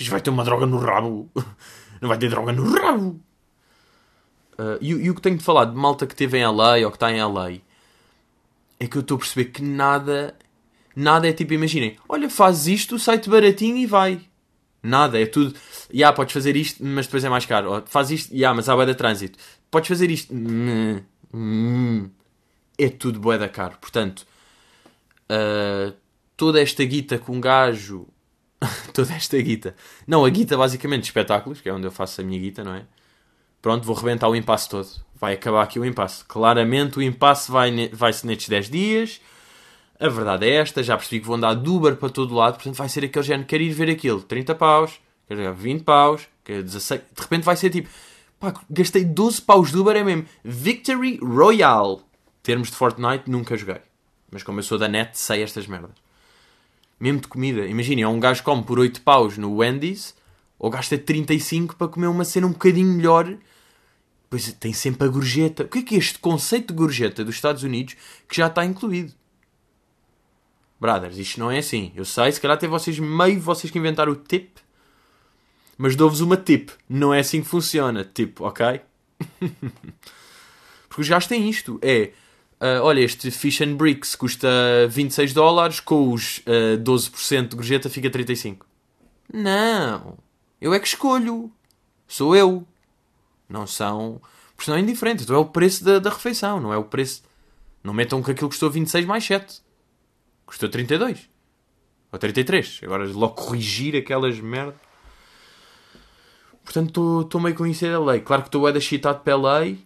Isto 0.00 0.10
vai 0.10 0.20
ter 0.20 0.30
uma 0.30 0.44
droga 0.44 0.66
no 0.66 0.78
rabo. 0.78 1.30
Não 2.00 2.08
vai 2.08 2.18
ter 2.18 2.28
droga 2.28 2.52
no 2.52 2.72
rabo. 2.72 3.20
Uh, 4.58 4.78
e, 4.80 4.90
e, 4.90 5.10
o 5.10 5.14
que 5.14 5.20
tenho 5.20 5.36
de 5.36 5.44
falar 5.44 5.64
de 5.66 5.76
malta 5.76 6.06
que 6.06 6.14
teve 6.14 6.38
em 6.38 6.46
LA 6.46 6.78
ou 6.84 6.90
que 6.90 6.96
está 6.96 7.10
em 7.10 7.22
LA 7.22 7.54
é 8.78 8.86
que 8.86 8.96
eu 8.96 9.00
estou 9.00 9.16
a 9.16 9.18
perceber 9.18 9.46
que 9.46 9.62
nada, 9.62 10.36
nada 10.94 11.28
é 11.28 11.32
tipo, 11.32 11.54
imaginem, 11.54 11.96
olha, 12.08 12.28
faz 12.30 12.66
isto, 12.66 12.98
sai-te 12.98 13.28
baratinho 13.28 13.76
e 13.76 13.86
vai. 13.86 14.20
Nada, 14.82 15.20
é 15.20 15.26
tudo. 15.26 15.54
Ya, 15.54 15.98
yeah, 15.98 16.16
podes 16.16 16.32
fazer 16.32 16.56
isto, 16.56 16.84
mas 16.84 17.06
depois 17.06 17.24
é 17.24 17.28
mais 17.28 17.46
caro. 17.46 17.72
Ou, 17.72 17.82
faz 17.86 18.10
isto, 18.10 18.30
ya, 18.32 18.38
yeah, 18.38 18.54
mas 18.54 18.68
há 18.68 18.76
bué 18.76 18.84
de 18.84 18.94
trânsito. 18.94 19.38
Podes 19.70 19.88
fazer 19.88 20.10
isto. 20.10 20.32
Hum, 20.34 21.00
hum, 21.32 22.10
é 22.78 22.88
tudo 22.90 23.18
bué 23.18 23.38
da 23.38 23.48
caro. 23.48 23.78
Portanto, 23.80 24.26
uh, 25.30 25.94
toda 26.36 26.60
esta 26.60 26.84
guita 26.84 27.18
com 27.18 27.36
um 27.36 27.40
gajo. 27.40 28.06
toda 28.92 29.14
esta 29.14 29.40
guita. 29.40 29.74
Não, 30.06 30.24
a 30.24 30.30
guita 30.30 30.56
basicamente 30.56 31.02
de 31.02 31.08
espetáculos, 31.08 31.60
que 31.60 31.68
é 31.68 31.72
onde 31.72 31.86
eu 31.86 31.90
faço 31.90 32.20
a 32.20 32.24
minha 32.24 32.38
guita, 32.38 32.62
não 32.64 32.74
é? 32.74 32.84
Pronto, 33.60 33.84
vou 33.86 33.96
rebentar 33.96 34.28
o 34.28 34.36
impasse 34.36 34.68
todo. 34.68 34.88
Vai 35.14 35.34
acabar 35.34 35.62
aqui 35.62 35.78
o 35.78 35.84
impasse. 35.84 36.24
Claramente 36.24 36.98
o 36.98 37.02
impasse 37.02 37.50
vai, 37.50 37.70
vai 37.92 38.12
nestes 38.24 38.48
10 38.48 38.68
dias. 38.68 39.20
A 39.98 40.08
verdade 40.08 40.46
é 40.46 40.56
esta, 40.56 40.82
já 40.82 40.96
percebi 40.96 41.20
que 41.20 41.26
vou 41.26 41.36
andar 41.36 41.54
de 41.54 41.68
Uber 41.68 41.96
para 41.96 42.10
todo 42.10 42.34
lado, 42.34 42.54
portanto 42.54 42.76
vai 42.76 42.88
ser 42.88 43.04
aquele 43.04 43.24
género, 43.24 43.46
quero 43.46 43.62
ir 43.62 43.70
ver 43.70 43.88
aquilo, 43.88 44.20
30 44.20 44.54
paus, 44.56 45.00
quero 45.28 45.40
ver 45.40 45.54
20 45.54 45.82
paus, 45.84 46.28
quero 46.42 46.64
16, 46.64 47.00
de 47.00 47.22
repente 47.22 47.44
vai 47.44 47.56
ser 47.56 47.70
tipo, 47.70 47.88
pá, 48.40 48.52
gastei 48.68 49.04
12 49.04 49.40
paus 49.40 49.70
de 49.70 49.78
Uber, 49.78 49.96
é 49.96 50.02
mesmo, 50.02 50.26
Victory 50.44 51.18
Royale. 51.22 52.00
Termos 52.42 52.70
de 52.70 52.76
Fortnite, 52.76 53.30
nunca 53.30 53.56
joguei. 53.56 53.80
Mas 54.30 54.42
como 54.42 54.58
eu 54.58 54.62
sou 54.62 54.76
da 54.76 54.88
net, 54.88 55.18
sei 55.18 55.42
estas 55.42 55.66
merdas. 55.66 56.03
Mesmo 57.04 57.20
de 57.20 57.28
comida, 57.28 57.66
imaginem, 57.66 58.06
um 58.06 58.18
gajo 58.18 58.42
come 58.42 58.62
por 58.62 58.78
8 58.78 59.02
paus 59.02 59.36
no 59.36 59.56
Wendy's, 59.56 60.14
ou 60.58 60.70
gasta 60.70 60.96
35 60.96 61.76
para 61.76 61.88
comer 61.88 62.06
uma 62.06 62.24
cena 62.24 62.46
um 62.46 62.52
bocadinho 62.52 62.90
melhor 62.94 63.36
Pois 64.30 64.50
tem 64.54 64.72
sempre 64.72 65.06
a 65.06 65.10
gorjeta. 65.10 65.64
O 65.64 65.68
que 65.68 65.80
é 65.80 65.82
que 65.82 65.94
é 65.94 65.98
este 65.98 66.18
conceito 66.18 66.68
de 66.68 66.74
gorjeta 66.74 67.22
dos 67.22 67.34
Estados 67.34 67.62
Unidos 67.62 67.94
que 68.26 68.36
já 68.36 68.46
está 68.46 68.64
incluído? 68.64 69.12
Brothers, 70.80 71.18
isto 71.18 71.38
não 71.38 71.50
é 71.50 71.58
assim. 71.58 71.92
Eu 71.94 72.06
sei, 72.06 72.32
se 72.32 72.40
calhar 72.40 72.56
até 72.56 72.66
vocês, 72.66 72.98
meio 72.98 73.38
vocês 73.38 73.70
que 73.70 73.78
inventaram 73.78 74.12
o 74.12 74.16
tip. 74.16 74.56
Mas 75.76 75.94
dou-vos 75.94 76.22
uma 76.22 76.38
tip. 76.38 76.70
Não 76.88 77.12
é 77.12 77.20
assim 77.20 77.42
que 77.42 77.48
funciona. 77.48 78.02
Tipo, 78.02 78.46
ok? 78.46 78.80
Porque 80.88 81.02
os 81.02 81.08
gajos 81.08 81.28
têm 81.28 81.48
isto. 81.50 81.78
É, 81.82 82.10
uh, 82.64 82.82
olha, 82.82 83.00
este 83.00 83.30
Fish 83.30 83.60
and 83.60 83.74
Bricks 83.74 84.14
custa 84.14 84.48
26 84.88 85.34
dólares, 85.34 85.80
com 85.80 86.12
os 86.12 86.38
uh, 86.38 86.74
ah, 86.74 86.82
12% 86.82 87.48
de 87.48 87.56
gorjeta 87.56 87.90
fica 87.90 88.08
35. 88.08 88.66
Não. 89.32 90.16
Eu 90.60 90.72
é 90.72 90.80
que 90.80 90.86
escolho. 90.88 91.52
Sou 92.08 92.34
eu. 92.34 92.66
Não 93.48 93.66
são. 93.66 94.20
Porque 94.56 94.64
senão 94.64 94.78
é 94.78 94.80
indiferente. 94.80 95.24
Então 95.24 95.36
é 95.36 95.38
o 95.38 95.44
preço 95.44 95.84
da, 95.84 95.98
da 95.98 96.10
refeição, 96.10 96.60
não 96.60 96.72
é 96.72 96.76
o 96.76 96.84
preço. 96.84 97.22
Não 97.82 97.92
metam 97.92 98.22
que 98.22 98.30
aquilo 98.30 98.48
custou 98.48 98.70
26 98.70 99.04
mais 99.04 99.24
7. 99.24 99.60
Custou 100.46 100.68
32. 100.68 101.28
Ou 102.10 102.18
33. 102.18 102.80
Agora 102.84 103.04
logo 103.06 103.34
corrigir 103.34 103.96
aquelas 103.96 104.40
merdas. 104.40 104.74
Portanto, 106.64 107.22
estou 107.22 107.40
meio 107.40 107.54
conhecido 107.54 107.96
a 107.96 108.12
lei. 108.12 108.20
Claro 108.20 108.42
que 108.42 108.48
estou 108.48 108.66
é 108.66 108.72
da 108.72 108.80
chitado 108.80 109.20
pela 109.20 109.58
lei, 109.58 109.84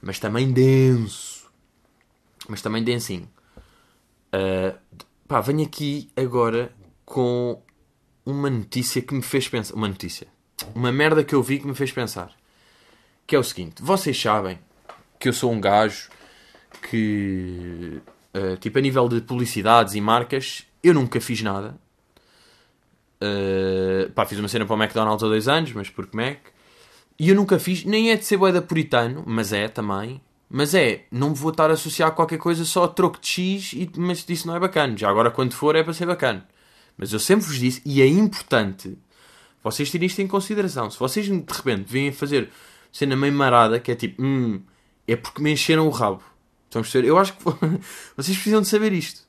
mas 0.00 0.18
também 0.18 0.50
denso. 0.50 1.35
Mas 2.48 2.62
também 2.62 2.82
densinho. 2.82 3.28
Uh, 4.28 4.76
pá, 5.26 5.40
venho 5.40 5.64
aqui 5.64 6.10
agora 6.16 6.72
com 7.04 7.60
uma 8.24 8.50
notícia 8.50 9.02
que 9.02 9.14
me 9.14 9.22
fez 9.22 9.48
pensar. 9.48 9.74
Uma 9.74 9.88
notícia. 9.88 10.26
Uma 10.74 10.92
merda 10.92 11.22
que 11.24 11.34
eu 11.34 11.42
vi 11.42 11.58
que 11.58 11.66
me 11.66 11.74
fez 11.74 11.92
pensar 11.92 12.36
que 13.26 13.34
é 13.34 13.38
o 13.38 13.42
seguinte: 13.42 13.82
vocês 13.82 14.20
sabem 14.20 14.58
que 15.18 15.28
eu 15.28 15.32
sou 15.32 15.50
um 15.50 15.60
gajo 15.60 16.08
que, 16.88 18.00
uh, 18.34 18.56
tipo, 18.58 18.78
a 18.78 18.80
nível 18.80 19.08
de 19.08 19.20
publicidades 19.20 19.94
e 19.94 20.00
marcas, 20.00 20.64
eu 20.82 20.94
nunca 20.94 21.20
fiz 21.20 21.42
nada. 21.42 21.76
Uh, 23.20 24.10
pá, 24.12 24.26
fiz 24.26 24.38
uma 24.38 24.48
cena 24.48 24.66
para 24.66 24.76
o 24.76 24.82
McDonald's 24.82 25.24
há 25.24 25.26
dois 25.26 25.48
anos, 25.48 25.72
mas 25.72 25.90
porque 25.90 26.16
Mac. 26.16 26.38
E 27.18 27.30
eu 27.30 27.34
nunca 27.34 27.58
fiz, 27.58 27.84
nem 27.84 28.10
é 28.10 28.16
de 28.16 28.26
ser 28.26 28.36
boeda 28.36 28.60
puritano, 28.60 29.24
mas 29.26 29.52
é 29.52 29.68
também. 29.68 30.20
Mas 30.48 30.74
é, 30.74 31.04
não 31.10 31.34
vou 31.34 31.50
estar 31.50 31.70
a 31.70 31.74
associar 31.74 32.12
qualquer 32.12 32.38
coisa 32.38 32.64
só 32.64 32.84
a 32.84 32.88
troco 32.88 33.20
de 33.20 33.26
X, 33.26 33.72
e, 33.72 33.90
mas 33.96 34.24
isso 34.28 34.46
não 34.46 34.54
é 34.54 34.60
bacana. 34.60 34.96
Já 34.96 35.10
agora, 35.10 35.30
quando 35.30 35.54
for, 35.54 35.74
é 35.74 35.82
para 35.82 35.92
ser 35.92 36.06
bacana. 36.06 36.46
Mas 36.96 37.12
eu 37.12 37.18
sempre 37.18 37.46
vos 37.46 37.58
disse, 37.58 37.82
e 37.84 38.00
é 38.00 38.06
importante 38.06 38.96
vocês 39.62 39.90
terem 39.90 40.06
isto 40.06 40.20
em 40.22 40.26
consideração. 40.28 40.90
Se 40.90 40.98
vocês 40.98 41.26
de 41.26 41.32
repente 41.32 41.84
vêm 41.86 42.12
fazer 42.12 42.50
cena 42.92 43.16
meio 43.16 43.32
marada, 43.32 43.80
que 43.80 43.90
é 43.90 43.94
tipo, 43.94 44.22
hum, 44.22 44.62
é 45.06 45.16
porque 45.16 45.42
me 45.42 45.52
encheram 45.52 45.86
o 45.86 45.90
rabo. 45.90 46.22
Estão 46.66 46.80
a 46.80 46.82
perceber? 46.82 47.08
Eu 47.08 47.18
acho 47.18 47.32
que 47.32 47.42
vocês 48.16 48.36
precisam 48.36 48.62
de 48.62 48.68
saber 48.68 48.92
isto. 48.92 49.22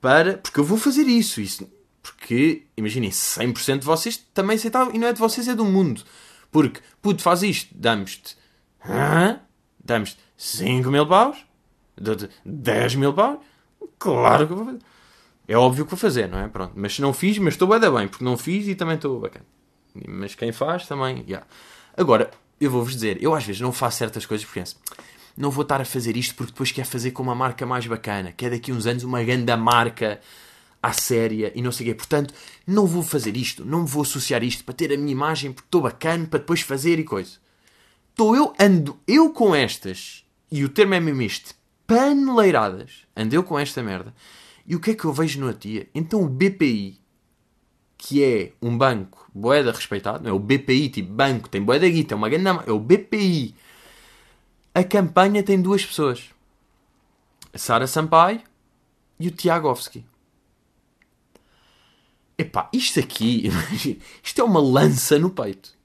Para, 0.00 0.38
porque 0.38 0.58
eu 0.58 0.64
vou 0.64 0.78
fazer 0.78 1.02
isso. 1.02 1.40
isso 1.40 1.68
porque, 2.04 2.66
imaginem, 2.76 3.10
100% 3.10 3.78
de 3.78 3.86
vocês 3.86 4.18
também 4.34 4.56
aceitavam. 4.56 4.94
E 4.94 4.98
não 4.98 5.08
é 5.08 5.12
de 5.12 5.18
vocês, 5.18 5.48
é 5.48 5.54
do 5.54 5.64
mundo. 5.64 6.02
Porque, 6.50 6.80
puto, 7.00 7.22
faz 7.22 7.42
isto. 7.42 7.74
Damos-te. 7.74 8.36
Damos-te 9.84 10.18
5 10.36 10.90
mil 10.90 11.06
paus? 11.06 11.44
10 12.44 12.94
mil 12.94 13.12
paus? 13.12 13.38
Claro 13.98 14.48
que 14.48 14.54
vou 14.54 14.64
fazer. 14.64 14.78
É 15.46 15.56
óbvio 15.56 15.84
que 15.84 15.90
vou 15.90 15.98
fazer, 15.98 16.28
não 16.28 16.38
é? 16.38 16.48
Pronto. 16.48 16.72
Mas 16.74 16.94
se 16.94 17.02
não 17.02 17.12
fiz, 17.12 17.38
mas 17.38 17.54
estou 17.54 17.68
bem, 17.68 17.78
bem, 17.78 18.08
porque 18.08 18.24
não 18.24 18.36
fiz 18.36 18.66
e 18.66 18.74
também 18.74 18.96
estou 18.96 19.20
bacana. 19.20 19.44
Mas 20.08 20.34
quem 20.34 20.52
faz 20.52 20.86
também, 20.86 21.18
já. 21.18 21.22
Yeah. 21.24 21.46
Agora, 21.96 22.30
eu 22.60 22.70
vou-vos 22.70 22.94
dizer, 22.94 23.22
eu 23.22 23.34
às 23.34 23.44
vezes 23.44 23.60
não 23.60 23.72
faço 23.72 23.98
certas 23.98 24.26
coisas 24.26 24.44
porque 24.44 24.60
penso, 24.60 24.76
não 25.36 25.50
vou 25.50 25.62
estar 25.62 25.80
a 25.80 25.84
fazer 25.84 26.16
isto 26.16 26.34
porque 26.34 26.52
depois 26.52 26.72
quer 26.72 26.84
fazer 26.84 27.10
com 27.10 27.22
uma 27.22 27.34
marca 27.34 27.66
mais 27.66 27.86
bacana, 27.86 28.32
quer 28.32 28.50
daqui 28.50 28.72
uns 28.72 28.86
anos 28.86 29.04
uma 29.04 29.22
grande 29.22 29.54
marca 29.56 30.20
à 30.82 30.92
séria 30.92 31.52
e 31.54 31.62
não 31.62 31.70
sei 31.70 31.86
o 31.86 31.90
quê. 31.90 31.94
Portanto, 31.94 32.34
não 32.66 32.86
vou 32.86 33.02
fazer 33.02 33.36
isto, 33.36 33.64
não 33.64 33.86
vou 33.86 34.02
associar 34.02 34.42
isto 34.42 34.64
para 34.64 34.74
ter 34.74 34.92
a 34.92 34.96
minha 34.96 35.12
imagem 35.12 35.52
porque 35.52 35.66
estou 35.66 35.82
bacana 35.82 36.26
para 36.26 36.38
depois 36.38 36.60
fazer 36.60 36.98
e 36.98 37.04
coisa. 37.04 37.43
Estou 38.14 38.36
eu, 38.36 38.54
ando 38.60 38.96
eu 39.08 39.30
com 39.30 39.56
estas, 39.56 40.24
e 40.48 40.64
o 40.64 40.68
termo 40.68 40.94
é 40.94 41.00
mesmo 41.00 41.20
este, 41.22 41.52
paneleiradas, 41.84 43.08
ando 43.16 43.34
eu 43.34 43.42
com 43.42 43.58
esta 43.58 43.82
merda. 43.82 44.14
E 44.64 44.76
o 44.76 44.80
que 44.80 44.92
é 44.92 44.94
que 44.94 45.04
eu 45.04 45.12
vejo 45.12 45.40
no 45.40 45.52
tia? 45.52 45.88
Então 45.92 46.22
o 46.22 46.28
BPI, 46.28 47.00
que 47.98 48.22
é 48.22 48.52
um 48.62 48.78
banco 48.78 49.28
boeda 49.34 49.72
respeitado, 49.72 50.22
não 50.22 50.30
é 50.30 50.32
o 50.32 50.38
BPI, 50.38 50.90
tipo 50.90 51.12
banco, 51.12 51.48
tem 51.48 51.60
boeda 51.60 51.88
guita, 51.88 52.14
é 52.14 52.16
uma 52.16 52.28
grande 52.28 52.46
é 52.68 52.70
o 52.70 52.78
BPI, 52.78 53.52
A 54.72 54.84
campanha 54.84 55.42
tem 55.42 55.60
duas 55.60 55.84
pessoas. 55.84 56.30
A 57.52 57.58
Sara 57.58 57.88
Sampaio 57.88 58.42
e 59.18 59.26
o 59.26 59.32
Tiagovski. 59.32 60.04
Epá, 62.38 62.70
isto 62.72 63.00
aqui, 63.00 63.48
isto 64.22 64.40
é 64.40 64.44
uma 64.44 64.60
lança 64.60 65.18
no 65.18 65.30
peito. 65.30 65.76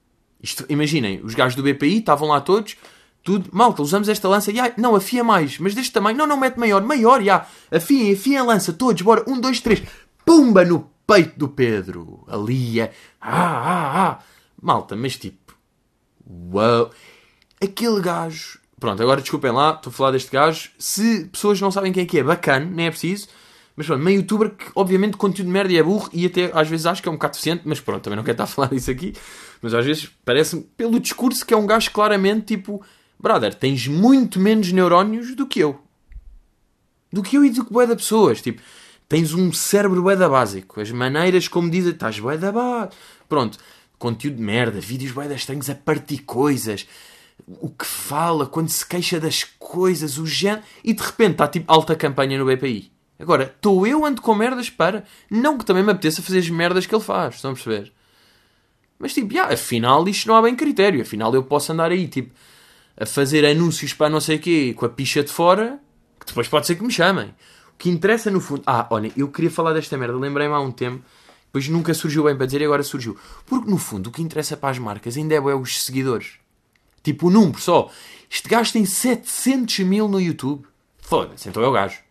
Isto, 0.41 0.65
imaginem, 0.69 1.21
os 1.23 1.35
gajos 1.35 1.55
do 1.55 1.63
BPI 1.63 1.99
estavam 1.99 2.29
lá 2.29 2.39
todos, 2.39 2.77
tudo, 3.23 3.49
malta, 3.51 3.81
usamos 3.81 4.07
esta 4.07 4.27
lança, 4.27 4.51
e, 4.51 4.59
ah, 4.59 4.73
não, 4.77 4.95
afia 4.95 5.23
mais, 5.23 5.59
mas 5.59 5.75
deste 5.75 5.91
tamanho, 5.91 6.17
não, 6.17 6.25
não, 6.25 6.37
mete 6.37 6.57
maior, 6.57 6.81
maior, 6.81 7.21
já, 7.21 7.45
afiem, 7.69 8.13
afiem 8.13 8.37
a 8.37 8.43
lança, 8.43 8.71
todos, 8.71 9.01
bora, 9.01 9.23
um, 9.27 9.39
dois, 9.39 9.59
três, 9.59 9.83
pumba 10.25 10.63
no 10.63 10.89
peito 11.05 11.37
do 11.37 11.49
Pedro, 11.49 12.23
ali, 12.27 12.79
é, 12.79 12.93
ah, 13.19 13.31
ah, 13.31 14.07
ah, 14.07 14.19
malta, 14.61 14.95
mas 14.95 15.17
tipo, 15.17 15.53
uau, 16.53 16.89
aquele 17.61 17.99
gajo, 17.99 18.59
pronto, 18.79 19.03
agora 19.03 19.19
desculpem 19.19 19.51
lá, 19.51 19.71
estou 19.71 19.91
a 19.91 19.93
falar 19.93 20.11
deste 20.11 20.31
gajo, 20.31 20.71
se 20.79 21.25
pessoas 21.25 21.59
não 21.59 21.71
sabem 21.71 21.91
quem 21.91 22.03
é 22.03 22.05
que 22.05 22.19
é, 22.19 22.23
bacana, 22.23 22.65
nem 22.65 22.87
é 22.87 22.91
preciso, 22.91 23.27
mas 23.79 23.87
pronto, 23.87 24.03
meio 24.03 24.17
youtuber 24.17 24.49
que 24.49 24.65
obviamente 24.75 25.15
conteúdo 25.15 25.47
de 25.47 25.53
merda 25.53 25.71
e 25.71 25.77
é 25.77 25.81
burro 25.81 26.09
e 26.11 26.25
até 26.25 26.51
às 26.53 26.67
vezes 26.67 26.85
acho 26.85 27.01
que 27.01 27.07
é 27.07 27.11
um 27.11 27.15
bocado 27.15 27.31
deficiente, 27.31 27.61
mas 27.63 27.79
pronto, 27.79 28.03
também 28.03 28.17
não 28.17 28.25
quero 28.25 28.33
estar 28.33 28.43
a 28.43 28.47
falar 28.47 28.67
disso 28.75 28.91
aqui. 28.91 29.13
Mas 29.61 29.73
às 29.73 29.85
vezes 29.85 30.11
parece-me, 30.25 30.63
pelo 30.75 30.99
discurso, 30.99 31.45
que 31.45 31.53
é 31.53 31.57
um 31.57 31.65
gajo 31.65 31.89
claramente 31.91 32.57
tipo, 32.57 32.83
brother, 33.17 33.53
tens 33.53 33.87
muito 33.87 34.37
menos 34.37 34.69
neurónios 34.73 35.33
do 35.33 35.47
que 35.47 35.61
eu. 35.61 35.79
Do 37.09 37.23
que 37.23 37.37
eu 37.37 37.45
e 37.45 37.51
do 37.51 37.63
que 37.63 37.71
bué 37.71 37.87
da 37.87 37.95
pessoas. 37.95 38.41
Tipo, 38.41 38.61
tens 39.07 39.33
um 39.33 39.49
cérebro 39.53 40.01
bué 40.01 40.17
da 40.17 40.27
básico. 40.27 40.81
As 40.81 40.91
maneiras 40.91 41.47
como 41.47 41.69
dizem, 41.69 41.93
estás 41.93 42.19
bué 42.19 42.37
da 42.37 42.51
básico. 42.51 42.97
Pronto, 43.29 43.57
conteúdo 43.97 44.35
de 44.35 44.43
merda, 44.43 44.81
vídeos 44.81 45.13
bué 45.13 45.33
estranhos 45.33 45.69
a 45.69 45.75
partir 45.75 46.17
coisas. 46.23 46.85
O 47.47 47.69
que 47.69 47.85
fala, 47.85 48.45
quando 48.45 48.67
se 48.67 48.85
queixa 48.85 49.21
das 49.21 49.45
coisas, 49.57 50.17
o 50.17 50.27
género. 50.27 50.63
E 50.83 50.91
de 50.91 51.01
repente 51.01 51.31
está 51.31 51.47
tipo 51.47 51.71
alta 51.71 51.95
campanha 51.95 52.37
no 52.37 52.45
BPI. 52.45 52.98
Agora, 53.19 53.53
estou 53.53 53.85
eu 53.85 54.05
ando 54.05 54.21
com 54.21 54.33
merdas 54.33 54.69
para. 54.69 55.03
Não 55.29 55.57
que 55.57 55.65
também 55.65 55.83
me 55.83 55.91
apeteça 55.91 56.21
fazer 56.21 56.39
as 56.39 56.49
merdas 56.49 56.85
que 56.85 56.95
ele 56.95 57.03
faz, 57.03 57.35
estão 57.35 57.51
a 57.51 57.53
perceber? 57.53 57.91
Mas 58.97 59.13
tipo, 59.13 59.33
yeah, 59.33 59.53
afinal 59.53 60.07
isto 60.07 60.27
não 60.27 60.35
há 60.35 60.41
bem 60.41 60.55
critério. 60.55 61.01
Afinal 61.01 61.33
eu 61.33 61.43
posso 61.43 61.71
andar 61.71 61.91
aí, 61.91 62.07
tipo, 62.07 62.33
a 62.97 63.05
fazer 63.05 63.45
anúncios 63.45 63.93
para 63.93 64.09
não 64.09 64.21
sei 64.21 64.37
o 64.37 64.39
quê, 64.39 64.73
com 64.75 64.85
a 64.85 64.89
picha 64.89 65.23
de 65.23 65.31
fora, 65.31 65.79
que 66.19 66.25
depois 66.25 66.47
pode 66.47 66.65
ser 66.65 66.75
que 66.75 66.83
me 66.83 66.91
chamem. 66.91 67.27
O 67.73 67.77
que 67.77 67.89
interessa 67.89 68.31
no 68.31 68.39
fundo. 68.39 68.63
Ah, 68.65 68.87
olha, 68.89 69.11
eu 69.15 69.29
queria 69.29 69.51
falar 69.51 69.73
desta 69.73 69.97
merda, 69.97 70.17
lembrei-me 70.17 70.53
há 70.53 70.59
um 70.59 70.71
tempo, 70.71 71.03
depois 71.45 71.67
nunca 71.69 71.93
surgiu 71.93 72.23
bem 72.23 72.35
para 72.35 72.45
dizer 72.45 72.61
e 72.61 72.65
agora 72.65 72.83
surgiu. 72.83 73.17
Porque 73.45 73.69
no 73.69 73.77
fundo 73.77 74.07
o 74.07 74.11
que 74.11 74.21
interessa 74.21 74.57
para 74.57 74.69
as 74.69 74.77
marcas 74.77 75.17
ainda 75.17 75.35
é, 75.35 75.39
os 75.39 75.83
seguidores. 75.83 76.33
Tipo, 77.01 77.27
o 77.27 77.29
número 77.29 77.59
só. 77.59 77.89
Este 78.29 78.47
gajo 78.47 78.73
tem 78.73 78.85
700 78.85 79.79
mil 79.79 80.07
no 80.07 80.19
YouTube. 80.19 80.65
Foda-se, 80.99 81.47
então 81.47 81.63
é 81.63 81.67
o 81.67 81.71
gajo. 81.71 82.08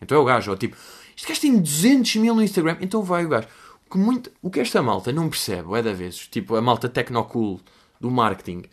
Então 0.00 0.18
é 0.18 0.20
o 0.20 0.24
gajo, 0.24 0.50
ou 0.50 0.56
tipo, 0.56 0.76
este 1.16 1.28
gajo 1.28 1.40
tem 1.40 1.58
200 1.58 2.16
mil 2.16 2.34
no 2.34 2.42
Instagram, 2.42 2.76
então 2.80 3.02
vai 3.02 3.24
o 3.24 3.28
gajo. 3.28 3.48
O 3.86 3.90
que, 3.90 3.98
muito, 3.98 4.30
o 4.42 4.50
que 4.50 4.60
esta 4.60 4.82
malta 4.82 5.12
não 5.12 5.28
percebe, 5.28 5.74
é 5.74 5.82
da 5.82 5.92
vezes, 5.92 6.26
tipo 6.28 6.56
a 6.56 6.62
malta 6.62 6.88
tecnocool 6.88 7.60
do 8.00 8.10
marketing, 8.10 8.64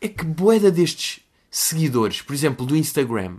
é 0.00 0.08
que 0.08 0.24
boeda 0.24 0.70
destes 0.70 1.20
seguidores, 1.50 2.22
por 2.22 2.34
exemplo, 2.34 2.66
do 2.66 2.76
Instagram, 2.76 3.36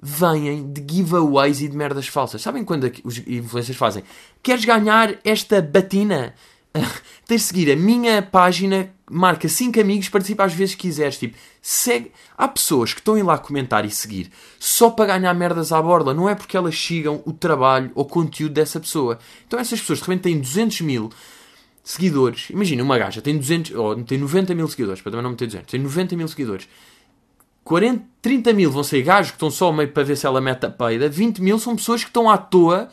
vêm 0.00 0.72
de 0.72 0.84
giveaways 0.94 1.60
e 1.60 1.68
de 1.68 1.76
merdas 1.76 2.06
falsas. 2.06 2.40
Sabem 2.40 2.64
quando 2.64 2.90
os 3.04 3.18
influencers 3.18 3.76
fazem? 3.76 4.04
Queres 4.42 4.64
ganhar 4.64 5.18
esta 5.24 5.60
batina? 5.60 6.34
tens 7.26 7.42
de 7.42 7.46
seguir 7.46 7.72
a 7.72 7.76
minha 7.76 8.22
página, 8.22 8.90
marca 9.10 9.48
5 9.48 9.80
amigos, 9.80 10.08
participa 10.08 10.44
às 10.44 10.52
vezes 10.52 10.74
que 10.74 10.82
quiseres. 10.82 11.18
Tipo, 11.18 11.36
segue. 11.60 12.12
Há 12.36 12.48
pessoas 12.48 12.92
que 12.92 13.00
estão 13.00 13.14
a 13.14 13.18
ir 13.18 13.22
lá 13.22 13.38
comentar 13.38 13.84
e 13.84 13.90
seguir 13.90 14.30
só 14.58 14.90
para 14.90 15.18
ganhar 15.18 15.34
merdas 15.34 15.72
à 15.72 15.80
borla, 15.80 16.14
não 16.14 16.28
é 16.28 16.34
porque 16.34 16.56
elas 16.56 16.78
sigam 16.78 17.22
o 17.24 17.32
trabalho 17.32 17.90
ou 17.94 18.04
conteúdo 18.04 18.52
dessa 18.52 18.78
pessoa. 18.78 19.18
Então 19.46 19.58
essas 19.58 19.80
pessoas 19.80 19.98
de 19.98 20.04
repente 20.04 20.22
têm 20.22 20.38
200 20.38 20.80
mil 20.82 21.10
seguidores. 21.82 22.50
Imagina, 22.50 22.82
uma 22.82 22.98
gaja 22.98 23.22
tem 23.22 23.36
200, 23.36 23.74
ou 23.74 24.02
tem 24.02 24.18
90 24.18 24.54
mil 24.54 24.68
seguidores, 24.68 25.00
para 25.00 25.10
também 25.10 25.22
não 25.22 25.30
meter 25.30 25.46
200, 25.46 25.70
tem 25.70 25.80
90 25.80 26.16
mil 26.16 26.28
seguidores. 26.28 26.68
40, 27.64 28.02
30 28.22 28.52
mil 28.54 28.70
vão 28.70 28.82
ser 28.82 29.02
gajos 29.02 29.30
que 29.30 29.36
estão 29.36 29.50
só 29.50 29.70
meio 29.70 29.90
para 29.90 30.02
ver 30.02 30.16
se 30.16 30.26
ela 30.26 30.40
mete 30.40 30.64
a 30.64 30.70
peida. 30.70 31.08
20 31.08 31.42
mil 31.42 31.58
são 31.58 31.76
pessoas 31.76 32.02
que 32.02 32.08
estão 32.08 32.30
à 32.30 32.38
toa 32.38 32.88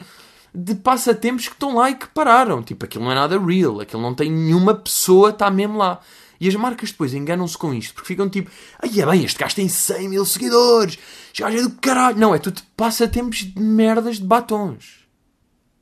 de 0.55 0.75
passatempos 0.75 1.47
que 1.47 1.53
estão 1.53 1.75
lá 1.75 1.89
e 1.89 1.95
que 1.95 2.07
pararam. 2.07 2.63
Tipo, 2.63 2.85
aquilo 2.85 3.03
não 3.03 3.11
é 3.11 3.15
nada 3.15 3.37
real, 3.37 3.81
aquilo 3.81 4.01
não 4.01 4.15
tem 4.15 4.31
nenhuma 4.31 4.73
pessoa 4.73 5.29
está 5.29 5.51
mesmo 5.51 5.77
lá. 5.77 5.99
E 6.39 6.47
as 6.47 6.55
marcas 6.55 6.91
depois 6.91 7.13
enganam-se 7.13 7.57
com 7.57 7.73
isto, 7.73 7.93
porque 7.93 8.07
ficam 8.07 8.29
tipo, 8.29 8.51
ai 8.81 8.99
é 8.99 9.05
bem, 9.05 9.23
este 9.23 9.39
gajo 9.39 9.55
tem 9.55 9.69
100 9.69 10.09
mil 10.09 10.25
seguidores, 10.25 10.97
este 11.27 11.41
gajo 11.41 11.57
é 11.57 11.61
do 11.61 11.71
caralho. 11.71 12.17
Não, 12.17 12.35
é 12.35 12.39
tudo 12.39 12.61
passatempos 12.75 13.39
de 13.39 13.59
merdas 13.59 14.17
de 14.17 14.25
batons. 14.25 15.05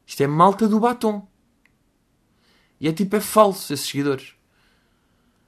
Isto 0.06 0.22
é 0.22 0.27
malta 0.27 0.68
do 0.68 0.80
batom. 0.80 1.27
E 2.80 2.88
é 2.88 2.92
tipo, 2.92 3.15
é 3.15 3.20
falso 3.20 3.74
esses 3.74 3.88
seguidores. 3.88 4.34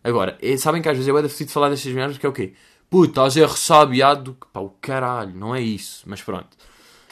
Agora, 0.03 0.37
é, 0.41 0.55
sabem 0.57 0.81
que 0.81 0.89
às 0.89 0.95
vezes 0.95 1.07
eu 1.07 1.17
é 1.17 1.21
da 1.21 1.27
de 1.27 1.45
falar 1.47 1.69
destas 1.69 1.91
merdas, 1.91 2.17
que 2.17 2.25
é 2.25 2.29
o 2.29 2.33
quê? 2.33 2.53
Puta, 2.89 3.27
estás 3.27 3.37
é 3.37 3.45
ressabiado. 3.45 4.37
Pá, 4.53 4.59
o 4.59 4.69
caralho, 4.69 5.35
não 5.35 5.53
é 5.53 5.61
isso. 5.61 6.03
Mas 6.07 6.21
pronto 6.21 6.55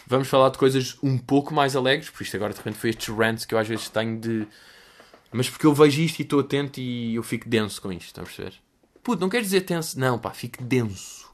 vamos 0.07 0.27
falar 0.27 0.49
de 0.49 0.57
coisas 0.57 0.97
um 1.01 1.17
pouco 1.17 1.53
mais 1.53 1.75
alegres, 1.75 2.09
por 2.09 2.23
isto 2.23 2.35
agora 2.35 2.53
de 2.53 2.57
repente 2.57 2.77
foi 2.77 2.89
estes 2.89 3.07
rants 3.13 3.45
que 3.45 3.53
eu 3.53 3.59
às 3.59 3.67
vezes 3.67 3.89
tenho 3.89 4.19
de. 4.19 4.47
Mas 5.31 5.49
porque 5.49 5.65
eu 5.65 5.73
vejo 5.73 6.01
isto 6.01 6.19
e 6.19 6.23
estou 6.23 6.39
atento 6.39 6.79
e 6.79 7.15
eu 7.15 7.23
fico 7.23 7.49
denso 7.49 7.81
com 7.81 7.91
isto, 7.91 8.07
estás 8.07 8.27
a 8.27 8.29
perceber? 8.29 8.61
Puto, 9.01 9.19
não 9.19 9.29
quer 9.29 9.41
dizer 9.41 9.61
tenso. 9.61 9.99
Não, 9.99 10.17
pá, 10.19 10.31
fico 10.31 10.63
denso. 10.63 11.33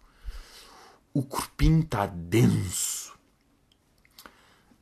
O 1.13 1.21
corpinho 1.21 1.81
está 1.81 2.05
denso. 2.07 3.13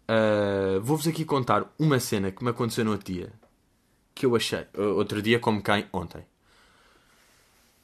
Uh, 0.10 0.80
Vou-vos 0.82 1.08
aqui 1.08 1.26
contar 1.26 1.66
uma 1.78 2.00
cena 2.00 2.32
que 2.32 2.44
me 2.44 2.52
aconteceu 2.52 2.86
no 2.86 2.92
outro 2.92 3.12
dia. 3.12 3.34
Que 4.16 4.26
eu 4.26 4.36
achei. 4.36 4.66
Outro 4.96 5.22
dia, 5.22 5.40
como 5.40 5.62
quem? 5.62 5.86
Ontem. 5.92 6.26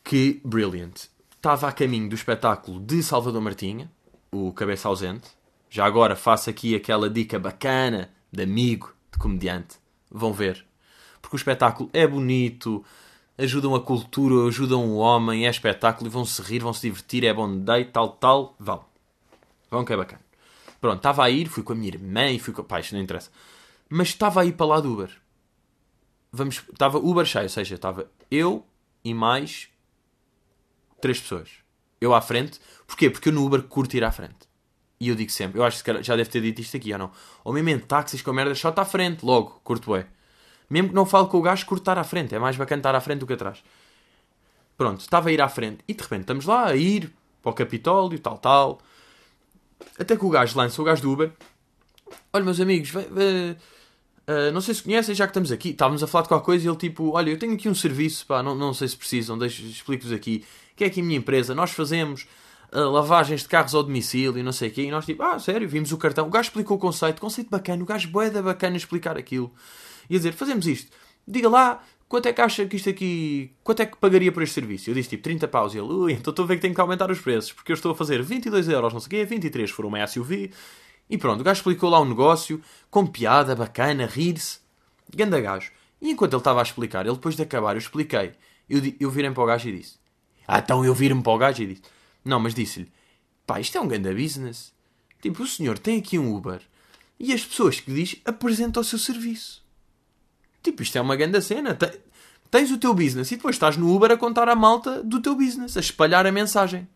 Que 0.04 0.40
brilliant. 0.46 1.08
Estava 1.36 1.68
a 1.68 1.72
caminho 1.72 2.08
do 2.08 2.16
espetáculo 2.16 2.80
de 2.80 3.04
Salvador 3.04 3.42
Martinha, 3.42 3.92
o 4.32 4.54
Cabeça 4.54 4.88
Ausente 4.88 5.30
já 5.74 5.88
agora 5.88 6.16
faço 6.16 6.52
aqui 6.52 6.76
aquela 6.76 7.10
dica 7.10 7.40
bacana 7.40 8.12
de 8.32 8.44
amigo, 8.44 8.94
de 9.12 9.18
comediante. 9.18 9.78
Vão 10.08 10.32
ver. 10.32 10.64
Porque 11.20 11.36
o 11.36 11.38
espetáculo 11.38 11.90
é 11.92 12.06
bonito, 12.06 12.86
ajudam 13.36 13.74
a 13.74 13.82
cultura, 13.82 14.48
ajudam 14.48 14.86
o 14.86 14.98
homem, 14.98 15.48
é 15.48 15.50
espetáculo 15.50 16.08
e 16.08 16.12
vão 16.12 16.26
se 16.26 16.40
rir, 16.44 16.60
vão 16.60 16.74
se 16.74 16.82
divertir, 16.82 17.24
é 17.24 17.34
bom 17.34 17.58
day, 17.58 17.86
tal, 17.86 18.10
tal. 18.10 18.56
Vão. 18.60 18.86
Vão 19.72 19.84
que 19.84 19.92
é 19.92 19.98
bacana. 19.98 20.22
Pronto, 20.80 20.98
estava 20.98 21.24
a 21.24 21.32
ir, 21.32 21.48
fui 21.48 21.64
com 21.64 21.74
a 21.74 21.76
minha 21.76 21.88
irmã 21.88 22.30
e 22.30 22.38
fui 22.38 22.54
com. 22.54 22.64
Pá, 22.64 22.80
isto 22.80 22.94
não 22.94 23.02
interessa. 23.02 23.32
Mas 23.90 24.10
estava 24.10 24.42
a 24.42 24.46
ir 24.46 24.54
para 24.54 24.68
lá 24.68 24.80
do 24.80 24.94
Uber. 24.94 25.10
Vamos, 26.32 26.64
estava 26.72 27.00
Uber 27.00 27.26
cheio, 27.26 27.46
ou 27.46 27.50
seja, 27.50 27.74
estava 27.74 28.12
eu 28.30 28.64
e 29.04 29.12
mais 29.12 29.70
três 31.02 31.20
pessoas. 31.20 31.50
Eu 32.00 32.14
à 32.14 32.22
frente. 32.22 32.62
Porquê? 32.86 33.10
Porque 33.10 33.30
eu 33.30 33.34
no 33.34 33.44
Uber 33.44 33.64
curto 33.64 33.98
ir 33.98 34.04
à 34.04 34.12
frente. 34.12 34.53
E 35.04 35.10
eu 35.10 35.16
digo 35.16 35.30
sempre, 35.30 35.60
eu 35.60 35.66
acho 35.66 35.84
que 35.84 36.02
já 36.02 36.16
deve 36.16 36.30
ter 36.30 36.40
dito 36.40 36.62
isto 36.62 36.78
aqui 36.78 36.94
ou 36.94 36.98
não. 36.98 37.12
Ou 37.44 37.52
mesmo 37.52 37.68
em 37.72 37.78
táxis 37.78 38.22
com 38.22 38.32
merda, 38.32 38.56
só 38.56 38.70
está 38.70 38.84
à 38.84 38.86
frente, 38.86 39.26
logo, 39.26 39.60
curto 39.62 39.94
é. 39.98 40.08
Mesmo 40.70 40.88
que 40.90 40.96
não 40.96 41.06
fale 41.06 41.28
com 41.28 41.40
o 41.40 41.42
gajo, 41.42 41.66
curto 41.66 41.82
estar 41.82 41.98
à 41.98 42.06
frente. 42.06 42.34
É 42.34 42.40
mais 42.40 42.56
bacana 42.56 42.80
estar 42.80 42.96
à 42.96 43.02
frente 43.02 43.20
do 43.20 43.28
que 43.28 43.34
atrás. 43.34 43.62
Pronto, 44.78 45.02
estava 45.02 45.28
a 45.28 45.32
ir 45.34 45.42
à 45.42 45.50
frente. 45.50 45.84
E 45.90 45.94
de 45.94 46.02
repente 46.02 46.22
estamos 46.22 46.46
lá 46.46 46.68
a 46.68 46.76
ir 46.78 47.12
para 47.42 47.52
o 47.52 47.54
Capitólio, 47.54 48.18
tal, 48.18 48.38
tal. 48.38 48.80
Até 50.00 50.16
que 50.16 50.24
o 50.24 50.30
gajo 50.30 50.58
lança, 50.58 50.82
o 50.82 50.86
gajo 50.86 51.02
do 51.02 51.12
Uber. 51.12 51.34
Olha, 52.32 52.46
meus 52.46 52.62
amigos, 52.62 52.90
vai, 52.90 53.04
vai, 53.04 53.52
uh, 53.52 54.54
não 54.54 54.62
sei 54.62 54.74
se 54.74 54.84
conhecem, 54.84 55.14
já 55.14 55.28
que 55.28 55.32
estamos 55.32 55.52
aqui. 55.52 55.72
Estávamos 55.72 56.02
a 56.02 56.08
falar 56.08 56.22
de 56.22 56.30
qualquer 56.30 56.46
coisa 56.46 56.66
e 56.66 56.70
ele 56.70 56.78
tipo, 56.78 57.12
olha, 57.12 57.30
eu 57.30 57.38
tenho 57.38 57.56
aqui 57.56 57.68
um 57.68 57.76
serviço, 57.76 58.26
pá, 58.26 58.42
não, 58.42 58.56
não 58.56 58.74
sei 58.74 58.88
se 58.88 58.96
precisam, 58.96 59.38
explico-vos 59.46 60.14
aqui. 60.14 60.46
Que 60.78 60.86
é 60.86 60.88
aqui 60.88 61.02
a 61.02 61.04
minha 61.04 61.18
empresa, 61.18 61.54
nós 61.54 61.72
fazemos 61.72 62.26
lavagens 62.74 63.42
de 63.42 63.48
carros 63.48 63.76
ao 63.76 63.84
domicílio 63.84 64.38
e 64.38 64.44
não 64.44 64.52
sei 64.52 64.70
o 64.70 64.72
quê. 64.72 64.84
E 64.84 64.92
nós 64.92 65.06
tipo, 65.06 65.22
ah, 65.24 65.38
sério, 65.40 65.68
vimos 65.68 65.92
o 65.92 65.98
cartão. 65.98 66.28
O 66.28 66.30
gajo 66.30 66.48
explicou 66.48 66.78
o 66.78 66.80
conceito, 66.80 67.22
conceito 67.22 67.50
bacana, 67.50 67.84
o 67.84 67.86
gajo 67.86 68.10
boeda 68.10 68.42
bacana 68.42 68.76
explicar 68.76 69.18
aquilo. 69.18 69.52
E 70.10 70.16
a 70.16 70.18
dizer, 70.18 70.34
fazemos 70.34 70.66
isto. 70.68 70.92
Diga 71.28 71.50
lá, 71.50 71.84
quanto 72.10 72.28
é 72.28 72.34
que 72.34 72.42
acha 72.42 72.66
que 72.66 72.76
isto 72.76 72.90
aqui, 72.90 73.52
quanto 73.64 73.82
é 73.82 73.86
que 73.86 73.98
pagaria 73.98 74.32
por 74.32 74.44
este 74.44 74.56
serviço? 74.56 74.90
Eu 74.90 74.94
disse 74.94 75.10
tipo 75.10 75.24
30 75.24 75.48
paus. 75.48 75.74
E 75.74 75.78
ele, 75.78 75.88
ui, 75.88 76.14
então 76.14 76.32
estou 76.32 76.44
a 76.44 76.48
ver 76.48 76.56
que 76.56 76.62
tenho 76.62 76.74
que 76.74 76.82
aumentar 76.82 77.10
os 77.12 77.20
preços, 77.20 77.54
porque 77.54 77.72
eu 77.72 77.76
estou 77.76 77.92
a 77.92 77.96
fazer 77.96 78.22
22 78.22 78.68
euros, 78.70 78.94
não 78.94 79.00
sei 79.00 79.08
o 79.08 79.10
quê, 79.10 79.26
23 79.26 79.70
for 79.72 79.86
uma 79.86 80.06
SUV. 80.06 80.52
E 81.10 81.18
pronto, 81.18 81.42
o 81.42 81.44
gajo 81.44 81.60
explicou 81.60 81.90
lá 81.90 82.02
um 82.02 82.06
negócio, 82.06 82.62
com 82.90 83.06
piada, 83.06 83.56
bacana, 83.56 84.06
rir-se. 84.06 84.60
Ganda 85.16 85.40
gajo. 85.40 85.72
E 86.02 86.10
enquanto 86.10 86.34
ele 86.34 86.40
estava 86.40 86.60
a 86.60 86.64
explicar, 86.64 87.06
ele 87.06 87.16
depois 87.16 87.36
de 87.36 87.44
acabar, 87.44 87.76
eu 87.76 87.80
expliquei. 87.80 88.32
Eu, 88.70 88.82
eu 89.00 89.10
virei 89.10 89.30
para 89.32 89.44
o 89.44 89.46
gajo 89.46 89.70
e 89.70 89.78
disse: 89.78 89.98
Ah, 90.48 90.60
então 90.60 90.84
eu 90.84 90.94
viro-me 90.94 91.22
para 91.22 91.32
o 91.32 91.38
gajo 91.38 91.64
e 91.64 91.68
disse: 91.68 91.82
não, 92.24 92.40
mas 92.40 92.54
disse-lhe: 92.54 92.92
pá, 93.46 93.60
isto 93.60 93.78
é 93.78 93.82
um 93.82 93.88
grande 93.88 94.14
business. 94.14 94.74
Tipo, 95.22 95.44
o 95.44 95.48
senhor 95.48 95.78
tem 95.78 96.00
aqui 96.00 96.20
um 96.20 96.36
Uber 96.36 96.62
e 97.20 97.34
as 97.34 97.46
pessoas 97.46 97.80
que 97.80 97.94
diz 97.94 98.18
apresentam 98.26 98.82
o 98.82 98.86
seu 98.86 99.00
serviço. 99.00 99.64
Tipo, 100.62 100.84
isto 100.84 100.98
é 100.98 101.02
uma 101.02 101.16
grande 101.16 101.42
cena. 101.42 101.78
tens 102.50 102.72
o 102.72 102.78
teu 102.78 102.94
business 102.94 103.32
e 103.32 103.36
depois 103.36 103.56
estás 103.56 103.78
no 103.78 103.94
Uber 103.94 104.12
a 104.12 104.18
contar 104.18 104.48
à 104.50 104.56
malta 104.56 105.02
do 105.04 105.22
teu 105.22 105.36
business, 105.36 105.78
a 105.78 105.80
espalhar 105.80 106.26
a 106.26 106.32
mensagem. 106.32 106.88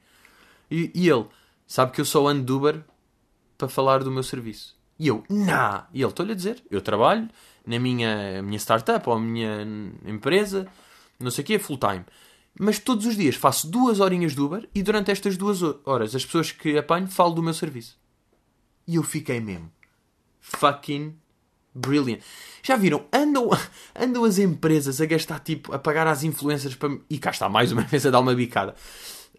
E, 0.70 0.92
e 0.94 1.10
ele, 1.10 1.26
sabe 1.66 1.92
que 1.92 2.02
eu 2.02 2.06
só 2.06 2.28
ando 2.28 2.44
de 2.44 2.52
Uber 2.52 2.84
para 3.58 3.68
falar 3.68 4.04
do 4.04 4.12
meu 4.12 4.24
serviço. 4.24 4.76
E 5.00 5.08
eu, 5.08 5.24
nah. 5.30 5.88
E 5.94 6.02
ele, 6.02 6.10
estou-lhe 6.10 6.32
a 6.32 6.36
dizer, 6.36 6.64
eu 6.70 6.82
trabalho 6.82 7.30
na 7.66 7.80
minha, 7.80 8.42
minha 8.42 8.58
startup 8.58 9.08
ou 9.10 9.16
a 9.16 9.20
minha 9.20 9.66
empresa, 10.06 10.68
não 11.20 11.32
sei 11.32 11.44
o 11.44 11.48
quê, 11.48 11.60
full 11.60 11.78
time. 11.78 12.06
Mas 12.60 12.80
todos 12.80 13.06
os 13.06 13.16
dias 13.16 13.36
faço 13.36 13.68
duas 13.68 14.00
horinhas 14.00 14.34
de 14.34 14.42
Uber 14.42 14.68
e 14.74 14.82
durante 14.82 15.12
estas 15.12 15.38
duas 15.38 15.62
horas 15.86 16.16
as 16.16 16.26
pessoas 16.26 16.52
que 16.52 16.78
apanho 16.78 17.08
falo 17.08 17.34
do 17.34 17.44
meu 17.44 17.54
serviço. 17.54 17.98
E 18.88 18.96
eu 18.96 19.04
fiquei 19.04 19.40
mesmo 19.40 19.72
fucking 20.40 21.16
brilliant. 21.74 22.22
Já 22.64 22.76
viram? 22.76 23.06
Andam, 23.14 23.50
andam 23.96 24.24
as 24.24 24.38
empresas 24.40 25.00
a 25.02 25.06
gastar 25.06 25.40
tipo, 25.40 25.74
a 25.74 25.80
pagar 25.80 26.08
às 26.08 26.24
influencers 26.24 26.76
para. 26.76 26.98
E 27.10 27.18
cá 27.18 27.32
está 27.32 27.48
mais 27.50 27.72
uma 27.72 27.84
vez 27.84 28.06
a 28.06 28.10
dar 28.10 28.20
uma 28.20 28.34
bicada. 28.34 28.76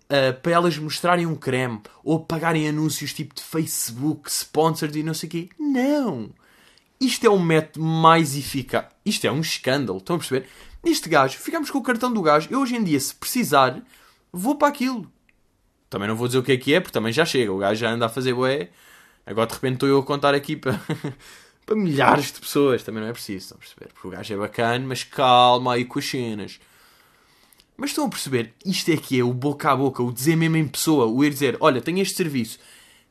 Uh, 0.04 0.40
para 0.40 0.52
elas 0.52 0.78
mostrarem 0.78 1.26
um 1.26 1.34
creme 1.34 1.80
ou 2.02 2.20
pagarem 2.20 2.66
anúncios 2.66 3.12
tipo 3.12 3.34
de 3.34 3.42
Facebook, 3.42 4.30
sponsored 4.30 4.98
e 4.98 5.02
não 5.02 5.12
sei 5.12 5.26
o 5.26 5.30
quê. 5.30 5.48
Não! 5.58 6.30
Isto 7.00 7.26
é 7.26 7.30
o 7.30 7.38
método 7.38 7.84
mais 7.84 8.37
eficaz. 8.37 8.87
Isto 9.04 9.26
é 9.26 9.32
um 9.32 9.40
escândalo. 9.40 9.98
Estão 9.98 10.16
a 10.16 10.18
perceber? 10.18 10.48
Este 10.85 11.08
gajo, 11.08 11.38
ficamos 11.38 11.70
com 11.70 11.78
o 11.78 11.82
cartão 11.82 12.12
do 12.12 12.23
gajo. 12.23 12.49
Eu 12.50 12.61
hoje 12.61 12.76
em 12.76 12.85
dia, 12.85 12.99
se 12.99 13.14
precisar, 13.14 13.82
vou 14.32 14.56
para 14.56 14.68
aquilo. 14.68 15.11
Também 15.90 16.06
não 16.06 16.16
vou 16.16 16.26
dizer 16.26 16.38
o 16.38 16.42
que 16.42 16.52
é 16.52 16.56
que 16.56 16.75
é, 16.75 16.80
porque 16.80 16.92
também 16.92 17.12
já 17.12 17.25
chega. 17.25 17.52
O 17.52 17.58
gajo 17.58 17.80
já 17.80 17.90
anda 17.90 18.06
a 18.06 18.08
fazer 18.08 18.35
bué. 18.35 18.70
Agora 19.26 19.47
de 19.47 19.54
repente 19.54 19.75
estou 19.75 19.88
eu 19.88 19.99
a 19.99 20.02
contar 20.02 20.35
aqui 20.35 20.56
para, 20.56 20.80
para 21.66 21.76
milhares 21.76 22.32
de 22.32 22.40
pessoas. 22.40 22.82
Também 22.82 23.02
não 23.02 23.08
é 23.08 23.12
preciso, 23.12 23.38
estão 23.38 23.56
a 23.56 23.61
perceber? 23.61 23.92
Porque 23.92 24.08
o 24.08 24.11
gajo 24.11 24.35
é 24.35 24.37
bacana, 24.37 24.87
mas 24.87 25.02
calma 25.04 25.75
aí 25.75 25.85
com 25.85 25.99
as 25.99 26.06
cenas. 26.06 26.61
Mas 27.76 27.90
estão 27.90 28.06
a 28.06 28.08
perceber? 28.08 28.54
Isto 28.64 28.90
é 28.90 28.97
que 28.97 29.18
é 29.18 29.23
o 29.23 29.32
boca 29.32 29.70
a 29.70 29.76
boca, 29.76 30.02
o 30.02 30.12
dizer 30.12 30.37
mesmo 30.37 30.56
em 30.56 30.66
pessoa, 30.66 31.06
o 31.06 31.25
ir 31.25 31.30
dizer, 31.30 31.56
olha, 31.61 31.80
tenho 31.80 32.00
este 32.00 32.16
serviço. 32.16 32.58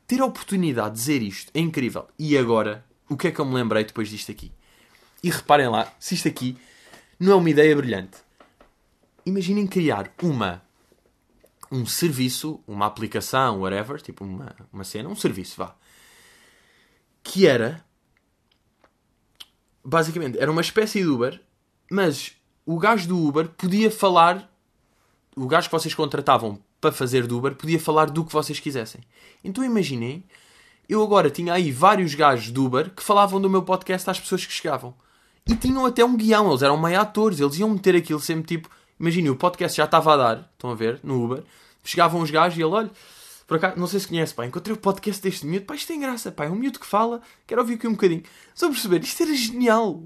Ter 0.05 0.21
a 0.21 0.25
oportunidade 0.25 0.91
de 0.91 0.99
dizer 0.99 1.21
isto 1.21 1.51
é 1.53 1.59
incrível. 1.59 2.07
E 2.17 2.37
agora, 2.37 2.85
o 3.09 3.15
que 3.15 3.27
é 3.27 3.31
que 3.31 3.39
eu 3.39 3.45
me 3.45 3.55
lembrei 3.55 3.83
depois 3.83 4.09
disto 4.09 4.31
aqui? 4.31 4.51
E 5.23 5.29
reparem 5.29 5.67
lá, 5.69 5.91
se 5.99 6.15
isto 6.15 6.27
aqui 6.27 6.57
não 7.19 7.33
é 7.33 7.35
uma 7.35 7.49
ideia 7.49 7.75
brilhante. 7.75 8.17
Imaginem 9.25 9.67
criar 9.67 10.11
uma 10.21 10.61
um 11.71 11.85
serviço, 11.85 12.61
uma 12.65 12.85
aplicação, 12.85 13.61
whatever, 13.61 14.01
tipo 14.01 14.23
uma, 14.23 14.55
uma 14.71 14.83
cena, 14.83 15.09
um 15.09 15.15
serviço, 15.15 15.57
vá. 15.57 15.75
Que 17.21 17.45
era 17.45 17.85
basicamente 19.83 20.37
era 20.37 20.51
uma 20.51 20.61
espécie 20.61 21.01
de 21.01 21.07
Uber, 21.07 21.41
mas 21.89 22.33
o 22.65 22.77
gajo 22.77 23.07
do 23.07 23.25
Uber 23.25 23.47
podia 23.47 23.89
falar, 23.89 24.51
o 25.35 25.47
gajo 25.47 25.69
que 25.69 25.75
vocês 25.75 25.95
contratavam 25.95 26.61
para 26.81 26.91
fazer 26.91 27.25
do 27.25 27.37
Uber 27.37 27.55
podia 27.55 27.79
falar 27.79 28.09
do 28.09 28.25
que 28.25 28.33
vocês 28.33 28.59
quisessem. 28.59 29.01
Então 29.43 29.63
imaginem, 29.63 30.25
eu 30.89 31.01
agora 31.01 31.29
tinha 31.29 31.53
aí 31.53 31.71
vários 31.71 32.13
gajos 32.13 32.51
do 32.51 32.65
Uber 32.65 32.93
que 32.93 33.03
falavam 33.03 33.39
do 33.39 33.49
meu 33.49 33.63
podcast 33.63 34.09
às 34.09 34.19
pessoas 34.19 34.45
que 34.45 34.51
chegavam. 34.51 34.93
E 35.47 35.55
tinham 35.55 35.85
até 35.85 36.03
um 36.03 36.17
guião, 36.17 36.49
eles 36.49 36.61
eram 36.61 36.77
meio 36.77 36.99
atores, 36.99 37.39
eles 37.39 37.57
iam 37.57 37.69
meter 37.69 37.95
aquilo 37.95 38.19
sempre 38.19 38.45
tipo. 38.45 38.69
Imaginem, 38.99 39.29
o 39.29 39.35
podcast 39.35 39.77
já 39.77 39.85
estava 39.85 40.13
a 40.13 40.17
dar, 40.17 40.51
estão 40.53 40.71
a 40.71 40.75
ver, 40.75 40.99
no 41.03 41.23
Uber. 41.23 41.43
Chegavam 41.83 42.21
os 42.21 42.29
gajos 42.29 42.57
e 42.57 42.61
ele, 42.61 42.73
olha, 42.73 42.91
por 43.47 43.55
acaso, 43.55 43.79
não 43.79 43.87
sei 43.87 44.01
se 44.01 44.07
conhece, 44.07 44.33
pá, 44.33 44.45
encontrei 44.45 44.75
o 44.75 44.79
podcast 44.79 45.21
deste 45.21 45.45
miúdo, 45.45 45.65
pá, 45.65 45.73
isto 45.73 45.87
tem 45.87 46.01
graça, 46.01 46.31
pá, 46.31 46.45
é 46.45 46.49
um 46.49 46.55
miúdo 46.55 46.79
que 46.79 46.85
fala, 46.85 47.21
quero 47.45 47.61
ouvir 47.61 47.75
aqui 47.75 47.87
um 47.87 47.93
bocadinho. 47.93 48.23
Só 48.53 48.67
perceber, 48.67 49.01
isto 49.01 49.23
era 49.23 49.33
genial. 49.33 50.03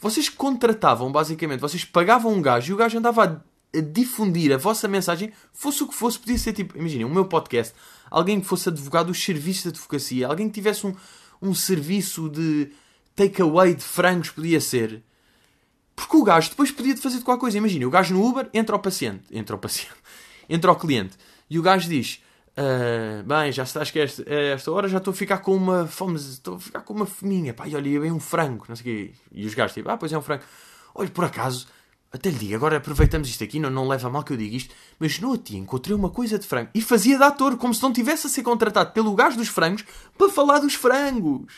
Vocês 0.00 0.28
contratavam, 0.28 1.10
basicamente, 1.10 1.58
vocês 1.58 1.84
pagavam 1.84 2.32
um 2.32 2.40
gajo 2.40 2.70
e 2.70 2.74
o 2.74 2.76
gajo 2.76 2.96
andava 2.96 3.24
a, 3.24 3.78
a 3.78 3.80
difundir 3.80 4.52
a 4.52 4.56
vossa 4.56 4.86
mensagem, 4.86 5.32
fosse 5.52 5.82
o 5.82 5.88
que 5.88 5.94
fosse, 5.94 6.20
podia 6.20 6.38
ser 6.38 6.52
tipo, 6.52 6.78
imaginem, 6.78 7.04
o 7.04 7.10
meu 7.10 7.24
podcast, 7.24 7.74
alguém 8.08 8.40
que 8.40 8.46
fosse 8.46 8.68
advogado 8.68 9.06
dos 9.06 9.24
serviços 9.24 9.64
de 9.64 9.68
advocacia, 9.70 10.28
alguém 10.28 10.46
que 10.46 10.54
tivesse 10.54 10.86
um, 10.86 10.94
um 11.42 11.52
serviço 11.52 12.28
de 12.28 12.70
takeaway 13.18 13.74
de 13.74 13.82
frangos 13.82 14.30
podia 14.30 14.60
ser. 14.60 15.02
Porque 15.96 16.16
o 16.16 16.22
gajo 16.22 16.50
depois 16.50 16.70
podia 16.70 16.96
fazer 16.96 17.18
de 17.18 17.24
qualquer 17.24 17.40
coisa. 17.40 17.58
Imagina, 17.58 17.84
o 17.86 17.90
gajo 17.90 18.14
no 18.14 18.24
Uber 18.24 18.48
entra 18.54 18.76
ao 18.76 18.80
paciente, 18.80 19.24
entra 19.32 19.56
ao 19.56 19.58
paciente, 19.58 19.96
entra 20.48 20.70
ao 20.70 20.76
cliente 20.76 21.16
e 21.50 21.58
o 21.58 21.62
gajo 21.62 21.88
diz: 21.88 22.22
uh, 22.56 23.24
Bem, 23.24 23.50
já 23.50 23.64
estás 23.64 23.90
que 23.90 23.98
esta, 23.98 24.22
esta 24.32 24.70
hora 24.70 24.88
já 24.88 24.98
estou 24.98 25.10
a 25.10 25.14
ficar 25.14 25.38
com 25.38 25.56
uma 25.56 25.88
fome, 25.88 26.16
estou 26.16 26.54
a 26.54 26.60
ficar 26.60 26.82
com 26.82 26.94
uma 26.94 27.06
fominha, 27.06 27.52
pá, 27.52 27.66
e 27.66 27.74
olha, 27.74 28.06
é 28.06 28.12
um 28.12 28.20
frango, 28.20 28.64
não 28.68 28.76
sei 28.76 28.84
quê. 28.84 29.14
E 29.32 29.44
os 29.44 29.54
gajos 29.54 29.74
tipo: 29.74 29.90
Ah, 29.90 29.96
pois 29.96 30.12
é 30.12 30.18
um 30.18 30.22
frango. 30.22 30.44
Olha, 30.94 31.10
por 31.10 31.24
acaso, 31.24 31.66
até 32.12 32.30
lhe 32.30 32.38
digo, 32.38 32.54
agora 32.54 32.76
aproveitamos 32.76 33.28
isto 33.28 33.42
aqui, 33.42 33.58
não, 33.58 33.68
não 33.68 33.88
leva 33.88 34.08
mal 34.08 34.22
que 34.22 34.32
eu 34.32 34.36
diga 34.36 34.56
isto, 34.56 34.72
mas 35.00 35.18
no 35.18 35.36
dia 35.36 35.58
encontrei 35.58 35.96
uma 35.96 36.10
coisa 36.10 36.38
de 36.38 36.46
frango 36.46 36.70
e 36.72 36.80
fazia 36.80 37.18
de 37.18 37.24
ator, 37.24 37.56
como 37.56 37.74
se 37.74 37.82
não 37.82 37.92
tivesse 37.92 38.28
a 38.28 38.30
ser 38.30 38.42
contratado 38.42 38.92
pelo 38.92 39.14
gajo 39.16 39.36
dos 39.36 39.48
frangos 39.48 39.84
para 40.16 40.30
falar 40.30 40.60
dos 40.60 40.74
frangos. 40.74 41.52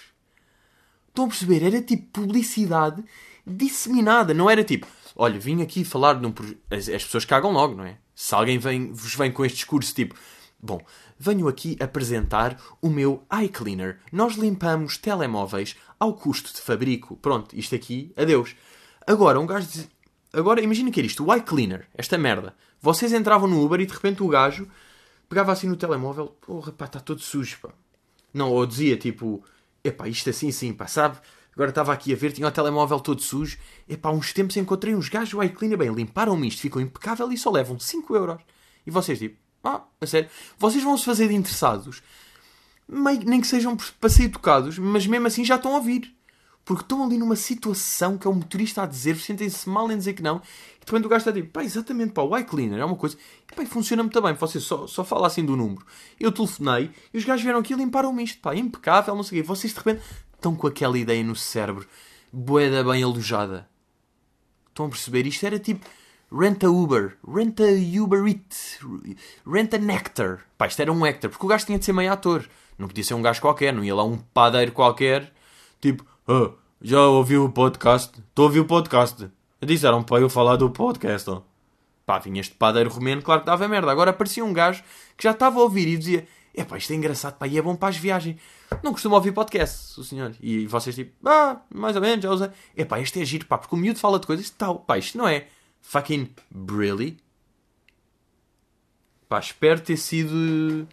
Estão 1.11 1.27
a 1.27 1.29
perceber? 1.29 1.62
Era 1.62 1.83
tipo 1.83 2.20
publicidade 2.20 3.05
disseminada. 3.46 4.33
Não 4.33 4.49
era 4.49 4.64
tipo, 4.64 4.87
olha, 5.14 5.38
vim 5.38 5.62
aqui 5.62 5.85
falar 5.85 6.14
de 6.14 6.27
um 6.27 6.33
as, 6.70 6.88
as 6.88 7.05
pessoas 7.05 7.25
cagam 7.25 7.53
logo, 7.53 7.75
não 7.75 7.85
é? 7.85 7.99
Se 8.14 8.35
alguém 8.35 8.59
vem, 8.59 8.92
vos 8.92 9.14
vem 9.14 9.33
com 9.33 9.44
este 9.44 9.57
discurso 9.57 9.94
tipo, 9.94 10.14
bom, 10.61 10.81
venho 11.18 11.49
aqui 11.49 11.77
apresentar 11.81 12.61
o 12.81 12.88
meu 12.88 13.25
iCleaner. 13.42 13.99
Nós 14.12 14.35
limpamos 14.35 14.96
telemóveis 14.99 15.77
ao 15.99 16.14
custo 16.14 16.55
de 16.55 16.61
fabrico. 16.61 17.16
Pronto, 17.16 17.57
isto 17.57 17.75
aqui, 17.75 18.12
adeus. 18.16 18.55
Agora, 19.07 19.40
um 19.40 19.46
gajo 19.46 19.66
diz... 19.66 19.88
Agora, 20.33 20.62
imagina 20.62 20.92
que 20.92 21.01
era 21.01 21.07
isto, 21.07 21.27
o 21.27 21.35
iCleaner, 21.35 21.88
esta 21.92 22.16
merda. 22.16 22.55
Vocês 22.81 23.12
entravam 23.12 23.49
no 23.49 23.64
Uber 23.64 23.81
e 23.81 23.87
de 23.87 23.92
repente 23.92 24.23
o 24.23 24.29
gajo 24.29 24.68
pegava 25.29 25.51
assim 25.51 25.68
no 25.68 25.77
telemóvel, 25.77 26.29
porra, 26.40 26.70
pá, 26.73 26.85
está 26.85 27.01
todo 27.01 27.20
sujo, 27.20 27.59
pá. 27.61 27.70
Não, 28.33 28.51
ou 28.51 28.64
dizia 28.64 28.96
tipo, 28.96 29.42
epá, 29.83 30.09
isto 30.09 30.31
assim 30.31 30.51
sim, 30.51 30.73
pá, 30.73 30.87
sabe? 30.87 31.19
Agora 31.53 31.71
estava 31.71 31.93
aqui 31.93 32.12
a 32.12 32.16
ver, 32.16 32.33
tinha 32.33 32.47
o 32.47 32.51
telemóvel 32.51 33.01
todo 33.01 33.21
sujo. 33.21 33.59
Epá, 33.88 34.11
uns 34.11 34.33
tempos 34.33 34.57
encontrei 34.57 34.95
uns 34.95 35.09
gajos 35.09 35.31
do 35.31 35.43
iCleaner, 35.43 35.79
bem, 35.79 35.93
limparam-me 35.93 36.49
isto, 36.49 36.61
ficou 36.61 36.81
impecável 36.81 37.31
e 37.33 37.37
só 37.38 37.51
levam 37.51 37.79
5 37.79 38.14
euros. 38.16 38.40
E 38.87 38.90
vocês, 38.90 39.19
tipo, 39.19 39.37
ah, 39.64 39.83
a 40.01 40.07
sério, 40.07 40.31
vocês 40.59 40.83
vão 40.83 40.97
se 40.97 41.05
fazer 41.05 41.29
de 41.29 41.35
interessados, 41.35 42.03
nem 42.88 43.40
que 43.40 43.47
sejam 43.47 43.77
para 43.77 44.09
ser 44.09 44.25
educados, 44.25 44.79
mas 44.79 45.07
mesmo 45.07 45.27
assim 45.27 45.45
já 45.45 45.57
estão 45.57 45.75
a 45.75 45.77
ouvir. 45.77 46.14
Porque 46.64 46.83
estão 46.83 47.03
ali 47.05 47.18
numa 47.18 47.37
situação 47.37 48.16
que 48.16 48.27
é 48.27 48.31
o 48.31 48.35
motorista 48.35 48.83
a 48.83 48.87
dizer, 48.87 49.16
sentem-se 49.16 49.68
mal 49.68 49.90
em 49.90 49.96
dizer 49.96 50.12
que 50.12 50.23
não, 50.23 50.37
e 50.37 50.85
de 50.85 50.87
repente 50.87 51.07
o 51.07 51.09
gajo 51.09 51.20
está 51.20 51.33
tipo, 51.33 51.51
pá, 51.51 51.64
exatamente, 51.64 52.12
pá, 52.12 52.23
o 52.23 52.37
iCleaner 52.37 52.79
é 52.79 52.85
uma 52.85 52.96
coisa, 52.96 53.16
e 53.51 53.55
pá, 53.55 53.64
funciona 53.66 54.03
muito 54.03 54.20
bem, 54.23 54.35
vocês 54.35 54.62
só, 54.62 54.87
só 54.87 55.03
assim 55.25 55.44
do 55.44 55.57
número. 55.57 55.85
Eu 56.18 56.31
telefonei, 56.31 56.90
e 57.12 57.18
os 57.18 57.25
gajos 57.25 57.42
vieram 57.42 57.59
aqui 57.59 57.73
e 57.73 57.77
limparam-me 57.77 58.23
isto, 58.23 58.40
pá, 58.40 58.55
impecável, 58.55 59.16
não 59.16 59.23
sei 59.23 59.40
o 59.40 59.42
quê. 59.42 59.49
Vocês 59.49 59.73
de 59.73 59.79
repente 59.79 60.03
estão 60.35 60.55
com 60.55 60.66
aquela 60.66 60.99
ideia 60.99 61.25
no 61.25 61.35
cérebro, 61.35 61.88
boeda 62.33 62.85
bem 62.85 63.03
alojada. 63.03 63.68
Estão 64.68 64.87
a 64.87 64.88
perceber? 64.88 65.27
Isto 65.27 65.46
era 65.46 65.59
tipo, 65.59 65.85
renta 66.33 66.70
Uber, 66.70 67.16
renta 67.27 67.64
Uber 68.01 68.25
Eat, 68.27 68.79
renta 69.46 69.77
Nectar. 69.79 70.46
Pá, 70.57 70.66
isto 70.66 70.81
era 70.81 70.92
um 70.92 71.05
Hector, 71.05 71.31
porque 71.31 71.44
o 71.44 71.49
gajo 71.49 71.66
tinha 71.66 71.79
de 71.79 71.85
ser 71.85 71.92
meio 71.92 72.12
ator. 72.12 72.49
Não 72.79 72.87
podia 72.87 73.05
ser 73.05 73.14
um 73.14 73.23
gajo 73.23 73.40
qualquer, 73.40 73.75
não 73.75 73.85
ia 73.85 73.94
lá 73.94 74.05
um 74.05 74.16
padeiro 74.16 74.73
qualquer, 74.73 75.33
tipo, 75.81 76.07
oh, 76.31 76.53
já 76.81 77.05
ouviu 77.09 77.45
o 77.45 77.51
podcast? 77.51 78.16
Estou 78.16 78.45
a 78.45 78.47
ouvir 78.47 78.61
o 78.61 78.64
podcast. 78.64 79.29
Disseram 79.61 80.03
para 80.03 80.23
eu 80.23 80.31
falar 80.31 80.57
do 80.57 80.71
podcast. 80.71 81.29
Oh. 81.29 81.43
Pá, 82.07 82.21
vinha 82.21 82.40
este 82.40 82.55
padeiro 82.55 82.88
romeno, 82.88 83.21
claro 83.21 83.40
que 83.40 83.47
dava 83.47 83.66
merda. 83.66 83.90
Agora 83.90 84.11
aparecia 84.11 84.45
um 84.45 84.53
gajo 84.53 84.83
que 85.16 85.25
já 85.25 85.33
estava 85.33 85.59
a 85.59 85.62
ouvir 85.62 85.88
e 85.88 85.97
dizia: 85.99 86.29
É 86.55 86.64
pá, 86.64 86.79
isto 86.79 86.93
é 86.93 86.97
engraçado, 86.97 87.37
pá, 87.37 87.49
e 87.49 87.59
é 87.59 87.62
bom 87.62 87.75
para 87.75 87.88
as 87.88 87.97
viagens. 87.97 88.40
Não 88.83 88.93
costumo 88.93 89.16
ouvir 89.16 89.33
podcast, 89.33 89.99
o 90.01 90.05
senhor. 90.05 90.33
E 90.40 90.66
vocês 90.69 90.95
tipo: 90.95 91.12
Ah, 91.29 91.61
mais 91.75 91.97
ou 91.97 92.03
menos, 92.03 92.23
já 92.23 92.31
usei. 92.31 92.51
É 92.77 92.85
pá, 92.85 93.01
é 93.01 93.05
giro, 93.05 93.47
pá, 93.47 93.59
porque 93.59 93.75
o 93.75 93.79
miúdo 93.79 93.99
fala 93.99 94.21
de 94.21 94.27
coisas 94.27 94.49
tal. 94.51 94.79
Pá, 94.79 94.99
isto 94.99 95.19
não 95.19 95.27
é 95.27 95.49
fucking 95.83 96.31
really. 96.69 97.19
Pá, 99.29 99.40
espero 99.40 99.81
ter 99.81 99.97
sido 99.97 100.87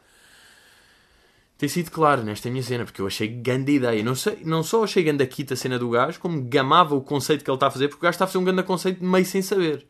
ter 1.58 1.70
sido 1.70 1.90
claro 1.90 2.24
nesta 2.24 2.50
minha 2.50 2.62
cena, 2.62 2.86
porque 2.86 3.02
eu 3.02 3.08
achei 3.08 3.28
grande 3.28 3.74
ideia. 3.74 4.04
Não, 4.04 4.14
sei, 4.16 4.40
não 4.46 4.62
só 4.62 4.84
achei 4.84 5.04
grande 5.04 5.24
a 5.24 5.28
quita 5.28 5.56
a 5.56 5.58
cena 5.58 5.80
do 5.80 5.90
gajo, 5.90 6.20
como 6.20 6.42
gamava 6.44 6.96
o 6.96 7.02
conceito 7.02 7.44
que 7.44 7.50
ele 7.50 7.56
está 7.56 7.68
a 7.68 7.72
fazer, 7.72 7.88
porque 7.88 8.00
o 8.00 8.04
gajo 8.04 8.16
está 8.16 8.26
a 8.26 8.28
fazer 8.28 8.38
um 8.38 8.44
grande 8.44 8.64
conceito 8.64 9.04
meio 9.04 9.26
sem 9.26 9.42
saber. 9.42 9.88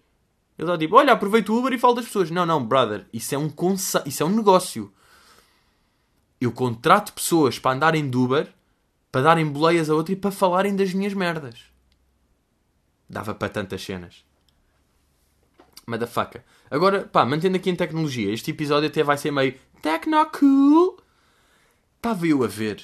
Ele 0.58 0.68
está 0.68 0.78
tipo, 0.78 0.96
olha, 0.96 1.14
aproveita 1.14 1.52
o 1.52 1.58
Uber 1.60 1.74
e 1.74 1.78
fala 1.78 1.96
das 1.96 2.06
pessoas. 2.06 2.32
Não, 2.32 2.46
não, 2.46 2.66
brother, 2.66 3.06
isso 3.12 3.36
é 3.36 3.38
um, 3.38 3.50
conce... 3.50 4.02
isso 4.06 4.24
é 4.24 4.26
um 4.26 4.36
negócio. 4.36 4.92
Eu 6.40 6.52
contrato 6.52 7.14
pessoas 7.14 7.60
para 7.60 7.76
andarem 7.76 8.10
de 8.10 8.16
Uber, 8.16 8.48
para 9.12 9.22
darem 9.22 9.46
boleias 9.46 9.90
a 9.90 9.96
outra 9.96 10.14
e 10.14 10.16
para 10.16 10.32
falarem 10.32 10.76
das 10.76 10.94
minhas 10.94 11.14
merdas. 11.14 11.66
Dava 13.10 13.36
para 13.36 13.50
tantas 13.50 13.84
cenas. 13.84 14.26
Motherfucker. 15.86 16.44
Agora, 16.72 17.06
pá, 17.06 17.26
mantendo 17.26 17.58
aqui 17.58 17.70
em 17.70 17.76
tecnologia, 17.76 18.32
este 18.32 18.52
episódio 18.52 18.90
até 18.90 19.04
vai 19.04 19.18
ser 19.18 19.32
meio 19.32 19.56
techno-cool 19.82 20.97
Estava 21.98 22.26
eu 22.26 22.44
a 22.44 22.48
ver 22.48 22.84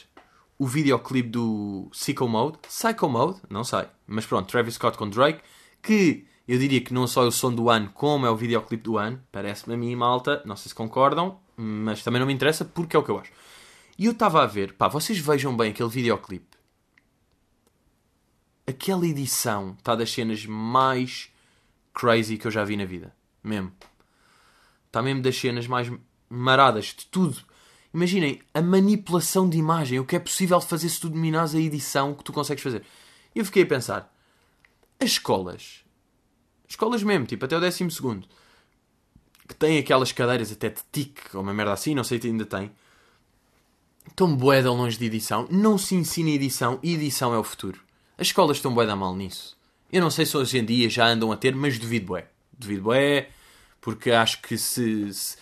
o 0.60 0.68
videoclipe 0.68 1.30
do 1.30 1.88
Psycho 1.92 2.28
Mode, 2.28 2.58
Psycho 2.68 3.08
Mode, 3.08 3.42
não 3.50 3.64
sei, 3.64 3.86
mas 4.06 4.26
pronto, 4.26 4.50
Travis 4.50 4.76
Scott 4.76 4.98
com 4.98 5.10
Drake, 5.10 5.42
que 5.82 6.28
Eu 6.46 6.60
diria 6.60 6.82
que 6.82 6.94
não 6.94 7.08
só 7.08 7.24
é 7.24 7.28
o 7.28 7.32
som 7.32 7.54
do 7.54 7.70
ano, 7.70 7.90
como 7.94 8.26
é 8.26 8.30
o 8.30 8.36
videoclipe 8.36 8.84
do 8.84 8.98
ano. 8.98 9.22
Parece-me 9.32 9.76
a 9.76 9.78
mim, 9.78 9.96
malta. 9.96 10.42
Não 10.46 10.58
sei 10.58 10.70
se 10.70 10.76
concordam, 10.76 11.40
mas 11.56 12.04
também 12.04 12.20
não 12.20 12.28
me 12.28 12.34
interessa 12.34 12.66
porque 12.66 12.96
é 12.96 13.00
o 13.00 13.04
que 13.04 13.12
eu 13.12 13.20
acho. 13.20 13.32
E 13.98 14.06
eu 14.06 14.12
estava 14.12 14.44
a 14.44 14.46
ver, 14.46 14.74
pá, 14.74 14.88
vocês 14.88 15.18
vejam 15.18 15.56
bem 15.56 15.72
aquele 15.72 15.90
videoclipe. 15.90 16.58
Aquela 18.68 19.06
edição 19.06 19.76
está 19.78 19.96
das 19.96 20.12
cenas 20.12 20.46
mais 20.46 21.32
crazy 21.94 22.38
que 22.38 22.48
eu 22.48 22.52
já 22.52 22.66
vi 22.66 22.76
na 22.76 22.86
vida. 22.86 23.16
Mesmo. 23.42 23.72
Está 24.88 25.02
mesmo 25.02 25.22
das 25.22 25.38
cenas 25.38 25.66
mais 25.66 25.90
maradas 26.30 26.88
de 26.88 27.06
tudo. 27.06 27.38
Imaginem 27.94 28.42
a 28.54 28.62
manipulação 28.62 29.48
de 29.48 29.58
imagem, 29.58 30.00
o 30.00 30.06
que 30.06 30.16
é 30.16 30.20
possível 30.20 30.60
fazer 30.60 30.90
se 30.90 31.00
tu 31.00 31.10
dominares 31.10 31.54
a 31.54 31.60
edição 31.60 32.14
que 32.14 32.24
tu 32.24 32.34
consegues 32.34 32.64
fazer. 32.64 32.84
E 33.36 33.40
eu 33.40 33.46
fiquei 33.46 33.64
a 33.64 33.68
pensar: 33.68 34.14
as 35.00 35.12
escolas, 35.12 35.84
escolas 36.68 37.04
mesmo, 37.04 37.26
tipo 37.26 37.46
até 37.46 37.56
o 37.56 37.62
décimo 37.62 37.92
segundo, 37.92 38.28
que 39.48 39.56
têm 39.56 39.78
aquelas 39.78 40.12
cadeiras 40.12 40.52
até 40.52 40.70
de 40.70 40.82
tic 40.92 41.20
ou 41.34 41.42
uma 41.42 41.54
merda 41.54 41.74
assim, 41.74 41.94
não 41.94 42.04
sei 42.04 42.20
se 42.20 42.28
ainda 42.28 42.46
tem, 42.46 42.72
estão 44.08 44.36
bué 44.36 44.62
longe 44.62 44.98
de 44.98 45.06
edição. 45.06 45.48
Não 45.52 45.78
se 45.78 45.96
ensina 45.96 46.30
edição 46.30 46.80
e 46.82 46.94
edição 46.94 47.34
é 47.34 47.38
o 47.38 47.44
futuro. 47.44 47.80
As 48.18 48.28
escolas 48.28 48.58
estão 48.58 48.74
bué 48.74 48.86
da 48.86 48.96
mal 48.96 49.16
nisso. 49.16 49.58
Eu 49.92 50.02
não 50.02 50.10
sei 50.10 50.26
se 50.26 50.36
hoje 50.36 50.58
em 50.58 50.66
dia 50.66 50.90
já 50.90 51.06
andam 51.08 51.32
a 51.32 51.38
ter, 51.38 51.56
mas 51.56 51.78
duvido 51.78 52.08
bué. 52.08 52.28
Duvido 52.58 52.84
bué, 52.84 53.30
porque 53.80 54.12
acho 54.12 54.42
que 54.42 54.58
se, 54.58 55.14
se, 55.14 55.38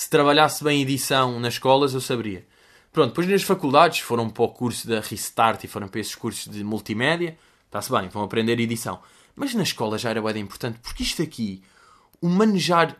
se 0.00 0.08
trabalhasse 0.08 0.64
bem 0.64 0.80
edição 0.80 1.38
nas 1.38 1.52
escolas 1.54 1.92
eu 1.92 2.00
saberia. 2.00 2.46
Pronto, 2.90 3.10
depois 3.10 3.28
nas 3.28 3.42
faculdades 3.42 4.00
foram 4.00 4.30
para 4.30 4.44
o 4.44 4.48
curso 4.48 4.88
da 4.88 4.98
Restart 4.98 5.62
e 5.64 5.68
foram 5.68 5.88
para 5.88 6.00
esses 6.00 6.14
cursos 6.14 6.50
de 6.50 6.64
multimédia. 6.64 7.36
Está-se 7.66 7.92
bem, 7.92 8.08
vão 8.08 8.22
aprender 8.22 8.58
edição. 8.58 8.98
Mas 9.36 9.54
na 9.54 9.62
escola 9.62 9.98
já 9.98 10.08
era 10.08 10.22
bem 10.22 10.42
importante, 10.42 10.78
porque 10.82 11.02
isto 11.02 11.20
aqui, 11.20 11.62
o 12.18 12.30
manejar 12.30 12.96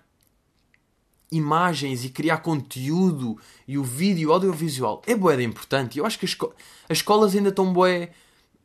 imagens 1.32 2.04
e 2.04 2.10
criar 2.10 2.36
conteúdo 2.36 3.38
e 3.66 3.78
o 3.78 3.82
vídeo, 3.82 4.30
audiovisual, 4.30 5.00
é 5.06 5.14
bué 5.14 5.42
importante. 5.42 5.98
Eu 5.98 6.04
acho 6.04 6.18
que 6.18 6.26
as, 6.26 6.32
esco 6.32 6.54
as 6.86 6.98
escolas 6.98 7.34
ainda 7.34 7.48
estão 7.48 7.72
bué... 7.72 8.10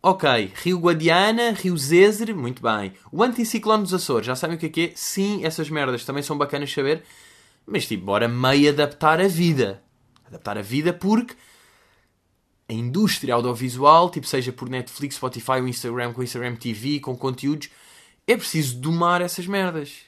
Ok, 0.04 0.52
Rio 0.62 0.78
Guadiana, 0.78 1.52
Rio 1.52 1.78
Zezer, 1.78 2.36
muito 2.36 2.62
bem. 2.62 2.92
O 3.14 3.24
anticiclone 3.24 3.84
dos 3.84 3.94
Açores, 3.94 4.28
já 4.28 4.36
sabem 4.36 4.58
o 4.58 4.60
que 4.60 4.66
é 4.66 4.70
que 4.70 4.82
é? 4.82 4.92
Sim, 4.94 5.46
essas 5.46 5.70
merdas 5.70 6.04
também 6.04 6.22
são 6.22 6.38
bacanas 6.38 6.70
saber. 6.70 7.02
Mas 7.66 7.88
tipo, 7.88 8.06
bora 8.06 8.28
meio 8.28 8.70
adaptar 8.70 9.20
a 9.20 9.28
vida. 9.28 9.82
Adaptar 10.26 10.58
a 10.58 10.62
vida 10.62 10.94
porque 10.94 11.36
a 12.68 12.74
indústria 12.74 13.34
audiovisual, 13.34 14.10
tipo 14.10 14.28
seja 14.28 14.52
por 14.52 14.70
Netflix, 14.70 15.16
Spotify 15.16 15.62
ou 15.62 15.68
Instagram, 15.68 16.14
com 16.14 16.24
Instagram 16.24 16.56
TV, 16.56 17.00
com 17.00 17.16
conteúdos, 17.16 17.70
é 18.28 18.36
preciso 18.36 18.78
domar 18.78 19.22
essas 19.22 19.46
merdas. 19.46 20.02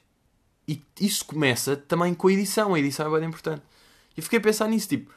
E 0.67 0.81
isso 0.99 1.23
começa 1.23 1.77
também 1.77 2.13
com 2.13 2.27
a 2.27 2.33
edição. 2.33 2.73
A 2.73 2.79
edição 2.79 3.15
é 3.15 3.19
bem 3.19 3.29
importante. 3.29 3.61
E 4.17 4.21
fiquei 4.21 4.39
a 4.39 4.41
pensar 4.41 4.67
nisso, 4.67 4.89
tipo... 4.89 5.13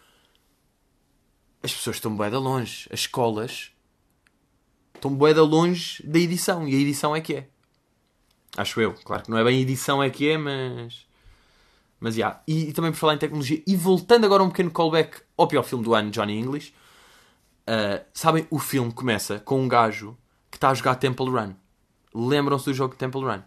As 1.63 1.73
pessoas 1.75 1.97
estão 1.97 2.17
bem 2.17 2.31
de 2.31 2.37
longe. 2.37 2.89
As 2.93 3.01
escolas 3.01 3.73
estão 4.95 5.15
bem 5.15 5.35
de 5.35 5.41
longe 5.41 6.03
da 6.07 6.19
edição. 6.19 6.69
E 6.69 6.75
a 6.75 6.79
edição 6.79 7.17
é 7.17 7.21
que 7.21 7.35
é. 7.35 7.49
Acho 8.57 8.81
eu. 8.81 8.95
Claro 8.95 9.25
que 9.25 9.31
não 9.31 9.39
é 9.39 9.45
bem 9.45 9.61
edição 9.61 10.03
é 10.03 10.09
que 10.09 10.29
é, 10.29 10.39
mas... 10.39 11.10
Mas, 12.01 12.15
já. 12.15 12.21
Yeah. 12.21 12.43
E, 12.49 12.71
e, 12.71 12.73
também 12.73 12.91
por 12.91 12.97
falar 12.97 13.15
em 13.15 13.19
tecnologia. 13.19 13.63
E 13.67 13.77
voltando 13.77 14.25
agora 14.25 14.43
um 14.43 14.49
pequeno 14.49 14.71
callback 14.71 15.21
ao 15.37 15.47
pior 15.47 15.63
filme 15.63 15.85
do 15.85 15.95
ano, 15.95 16.11
Johnny 16.11 16.39
English. 16.39 16.73
Uh, 17.69 18.03
sabem, 18.15 18.47
o 18.51 18.59
filme 18.59 18.91
começa 18.93 19.39
com 19.39 19.61
um 19.61 19.69
gajo 19.69 20.17
que 20.51 20.57
está 20.57 20.71
a 20.71 20.75
jogar 20.75 20.97
Temple 20.97 21.29
Run. 21.29 21.55
Lembram-se 22.15 22.65
do 22.65 22.75
jogo 22.75 22.97
Temple 22.97 23.21
Run? 23.21 23.43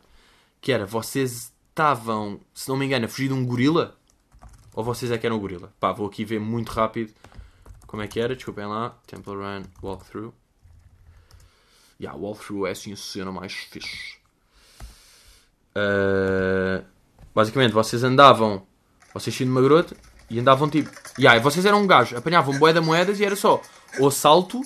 Que 0.62 0.72
era, 0.72 0.86
vocês 0.86 1.52
estavam, 1.70 2.40
se 2.54 2.70
não 2.70 2.78
me 2.78 2.86
engano, 2.86 3.06
a 3.06 3.10
fugir 3.10 3.28
de 3.28 3.34
um 3.34 3.46
gorila? 3.46 3.98
Ou 4.74 4.84
vocês 4.84 5.12
é 5.12 5.18
que 5.18 5.26
eram 5.26 5.36
o 5.38 5.40
gorila? 5.40 5.74
Pá, 5.80 5.92
vou 5.92 6.08
aqui 6.08 6.24
ver 6.24 6.40
muito 6.40 6.70
rápido 6.70 7.12
como 7.88 8.02
é 8.02 8.08
que 8.08 8.20
era. 8.20 8.36
Desculpem 8.36 8.66
lá. 8.66 8.98
Temple 9.06 9.34
Run 9.34 9.64
Walkthrough. 9.82 10.34
Yeah, 12.00 12.20
Walkthrough 12.20 12.68
é 12.68 12.72
assim 12.72 12.94
a 12.94 12.98
cena 12.98 13.32
mais 13.32 13.54
fixe. 13.54 14.18
Uh, 15.76 16.23
basicamente, 17.34 17.72
vocês 17.72 18.04
andavam, 18.04 18.66
vocês 19.14 19.36
tinham 19.36 19.52
uma 19.52 19.62
grota 19.62 19.96
e 20.30 20.40
andavam 20.40 20.70
tipo. 20.70 20.90
Yeah, 21.18 21.40
vocês 21.42 21.66
eram 21.66 21.82
um 21.82 21.88
gajo, 21.88 22.18
apanhavam 22.18 22.58
boeda 22.58 22.82
moedas 22.82 23.20
e 23.20 23.26
era 23.26 23.36
só 23.36 23.62
ou 24.00 24.10
salto, 24.12 24.62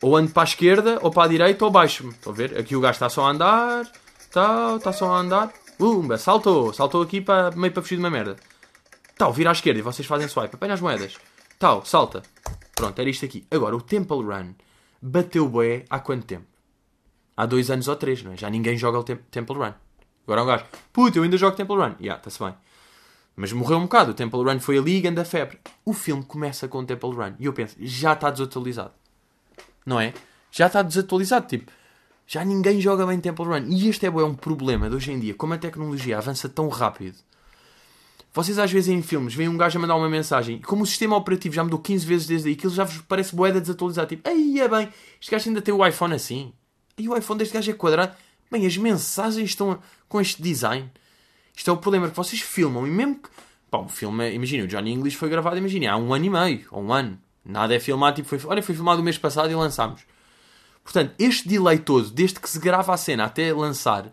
ou 0.00 0.16
ando 0.16 0.30
para 0.30 0.42
a 0.42 0.44
esquerda, 0.44 0.98
ou 1.02 1.10
para 1.10 1.24
a 1.24 1.28
direita, 1.28 1.64
ou 1.64 1.70
baixo-me. 1.70 2.10
Estão 2.10 2.32
a 2.32 2.36
ver? 2.36 2.58
Aqui 2.58 2.76
o 2.76 2.80
gajo 2.80 2.92
está 2.92 3.08
só 3.08 3.26
a 3.26 3.30
andar, 3.30 3.90
está 4.20 4.92
só 4.92 5.12
a 5.12 5.18
andar. 5.18 5.52
Pumba, 5.78 6.18
saltou, 6.18 6.72
saltou 6.72 7.02
aqui 7.02 7.20
para, 7.20 7.50
meio 7.52 7.72
para 7.72 7.82
fugir 7.82 7.96
de 7.96 8.02
uma 8.02 8.10
merda. 8.10 8.36
Tal, 9.16 9.32
vira 9.32 9.50
à 9.50 9.52
esquerda 9.52 9.78
e 9.78 9.82
vocês 9.82 10.06
fazem 10.06 10.28
swipe, 10.28 10.54
apanha 10.54 10.74
as 10.74 10.80
moedas. 10.80 11.16
Tal, 11.58 11.84
salta. 11.84 12.22
Pronto, 12.74 12.98
era 12.98 13.08
isto 13.08 13.24
aqui. 13.24 13.46
Agora, 13.50 13.76
o 13.76 13.80
Temple 13.80 14.22
Run 14.22 14.54
bateu 15.00 15.48
bué 15.48 15.84
há 15.90 15.98
quanto 15.98 16.26
tempo? 16.26 16.46
Há 17.36 17.46
dois 17.46 17.70
anos 17.70 17.88
ou 17.88 17.96
três, 17.96 18.22
não 18.22 18.32
é? 18.32 18.36
Já 18.36 18.50
ninguém 18.50 18.76
joga 18.76 18.98
o 18.98 19.04
Temple 19.04 19.56
Run. 19.56 19.72
Agora 20.24 20.40
é 20.40 20.44
um 20.44 20.46
gajo, 20.46 20.64
puto, 20.92 21.18
eu 21.18 21.22
ainda 21.22 21.36
jogo 21.36 21.56
Temple 21.56 21.76
Run. 21.76 21.82
Ya, 21.82 21.96
yeah, 22.00 22.16
está-se 22.16 22.38
bem. 22.38 22.54
Mas 23.34 23.52
morreu 23.52 23.78
um 23.78 23.82
bocado. 23.82 24.12
O 24.12 24.14
Temple 24.14 24.42
Run 24.42 24.60
foi 24.60 24.78
ali 24.78 25.00
e 25.00 25.08
anda 25.08 25.24
febre. 25.24 25.58
O 25.84 25.92
filme 25.92 26.22
começa 26.22 26.68
com 26.68 26.78
o 26.78 26.84
Temple 26.84 27.10
Run. 27.10 27.32
E 27.38 27.46
eu 27.46 27.52
penso, 27.52 27.76
já 27.80 28.12
está 28.12 28.30
desatualizado. 28.30 28.92
Não 29.84 29.98
é? 30.00 30.12
Já 30.50 30.66
está 30.66 30.82
desatualizado. 30.82 31.46
Tipo, 31.46 31.72
já 32.26 32.44
ninguém 32.44 32.80
joga 32.80 33.06
bem 33.06 33.20
Temple 33.20 33.44
Run. 33.44 33.66
E 33.68 33.88
este 33.88 34.06
é, 34.06 34.08
é 34.08 34.24
um 34.24 34.34
problema 34.34 34.88
de 34.88 34.96
hoje 34.96 35.12
em 35.12 35.18
dia. 35.18 35.34
Como 35.34 35.54
a 35.54 35.58
tecnologia 35.58 36.18
avança 36.18 36.48
tão 36.48 36.68
rápido. 36.68 37.16
Vocês 38.34 38.58
às 38.58 38.72
vezes 38.72 38.88
em 38.88 39.02
filmes 39.02 39.34
veem 39.34 39.48
um 39.48 39.58
gajo 39.58 39.76
a 39.76 39.80
mandar 39.80 39.94
uma 39.94 40.08
mensagem 40.08 40.56
e 40.56 40.60
como 40.60 40.84
o 40.84 40.86
sistema 40.86 41.14
operativo 41.14 41.54
já 41.54 41.62
mudou 41.62 41.78
15 41.78 42.06
vezes 42.06 42.26
desde 42.26 42.48
aí, 42.48 42.54
aquilo 42.54 42.72
já 42.72 42.82
vos 42.82 42.96
parece 43.02 43.36
boeda 43.36 43.60
desatualizado. 43.60 44.08
Tipo, 44.08 44.26
aí 44.26 44.58
é 44.58 44.66
bem, 44.66 44.88
este 45.20 45.30
gajo 45.30 45.50
ainda 45.50 45.60
tem 45.60 45.74
o 45.74 45.86
iPhone 45.86 46.14
assim. 46.14 46.50
E 46.96 47.06
o 47.08 47.16
iPhone 47.16 47.38
deste 47.38 47.52
gajo 47.52 47.70
é 47.70 47.74
quadrado. 47.74 48.16
Bem, 48.52 48.66
as 48.66 48.76
mensagens 48.76 49.48
estão 49.48 49.80
com 50.06 50.20
este 50.20 50.42
design. 50.42 50.92
Isto 51.56 51.70
é 51.70 51.72
o 51.72 51.78
problema 51.78 52.10
que 52.10 52.14
vocês 52.14 52.42
filmam 52.42 52.86
e 52.86 52.90
mesmo 52.90 53.14
que. 53.14 53.30
Pá, 53.70 53.78
o 53.78 53.88
filme, 53.88 54.30
imagina, 54.34 54.64
o 54.64 54.66
Johnny 54.66 54.92
English 54.92 55.16
foi 55.16 55.30
gravado, 55.30 55.56
imagina, 55.56 55.90
há 55.90 55.96
um 55.96 56.12
ano 56.12 56.26
e 56.26 56.28
meio, 56.28 56.66
ou 56.70 56.82
um 56.82 56.92
ano. 56.92 57.18
Nada 57.42 57.74
é 57.74 57.80
filmado, 57.80 58.16
tipo, 58.16 58.28
foi, 58.28 58.38
olha, 58.44 58.62
foi 58.62 58.74
filmado 58.74 59.00
o 59.00 59.04
mês 59.04 59.16
passado 59.16 59.50
e 59.50 59.54
lançámos. 59.54 60.02
Portanto, 60.84 61.14
este 61.18 61.48
delay 61.48 61.78
todo, 61.78 62.10
desde 62.10 62.38
que 62.38 62.50
se 62.50 62.58
grava 62.58 62.92
a 62.92 62.96
cena 62.98 63.24
até 63.24 63.54
lançar, 63.54 64.04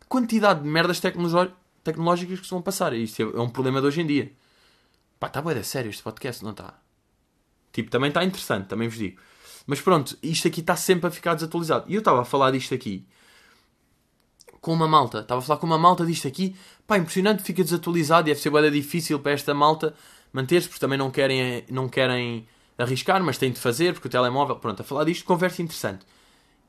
a 0.00 0.04
quantidade 0.08 0.62
de 0.62 0.68
merdas 0.68 1.00
tecnológicas 1.00 2.38
que 2.38 2.44
se 2.44 2.50
vão 2.52 2.62
passar. 2.62 2.92
Isto 2.92 3.22
é, 3.22 3.24
é 3.24 3.40
um 3.40 3.50
problema 3.50 3.80
de 3.80 3.88
hoje 3.88 4.02
em 4.02 4.06
dia. 4.06 4.30
Pá, 5.18 5.26
está 5.26 5.42
bem, 5.42 5.58
é 5.58 5.64
sério 5.64 5.90
este 5.90 6.04
podcast, 6.04 6.44
não 6.44 6.52
está? 6.52 6.78
Tipo, 7.72 7.90
também 7.90 8.10
está 8.10 8.22
interessante, 8.22 8.68
também 8.68 8.86
vos 8.86 8.98
digo. 8.98 9.20
Mas 9.66 9.80
pronto, 9.80 10.16
isto 10.22 10.46
aqui 10.46 10.60
está 10.60 10.76
sempre 10.76 11.08
a 11.08 11.10
ficar 11.10 11.34
desatualizado. 11.34 11.86
E 11.88 11.94
eu 11.96 11.98
estava 11.98 12.22
a 12.22 12.24
falar 12.24 12.52
disto 12.52 12.72
aqui 12.72 13.04
com 14.60 14.72
uma 14.72 14.86
malta. 14.86 15.20
Estava 15.20 15.40
a 15.40 15.42
falar 15.42 15.58
com 15.58 15.66
uma 15.66 15.78
malta 15.78 16.04
disto 16.04 16.28
aqui. 16.28 16.54
Pá, 16.86 16.98
impressionante, 16.98 17.42
fica 17.42 17.62
desatualizado. 17.62 18.26
Deve 18.26 18.40
ser 18.40 18.50
bem 18.50 18.70
difícil 18.70 19.18
para 19.18 19.32
esta 19.32 19.54
malta 19.54 19.94
manter-se, 20.32 20.68
porque 20.68 20.80
também 20.80 20.98
não 20.98 21.10
querem, 21.10 21.64
não 21.70 21.88
querem 21.88 22.46
arriscar, 22.78 23.22
mas 23.22 23.38
têm 23.38 23.50
de 23.50 23.58
fazer, 23.60 23.92
porque 23.94 24.08
o 24.08 24.10
telemóvel. 24.10 24.56
Pronto, 24.56 24.80
a 24.80 24.84
falar 24.84 25.04
disto, 25.04 25.24
conversa 25.24 25.62
interessante. 25.62 26.04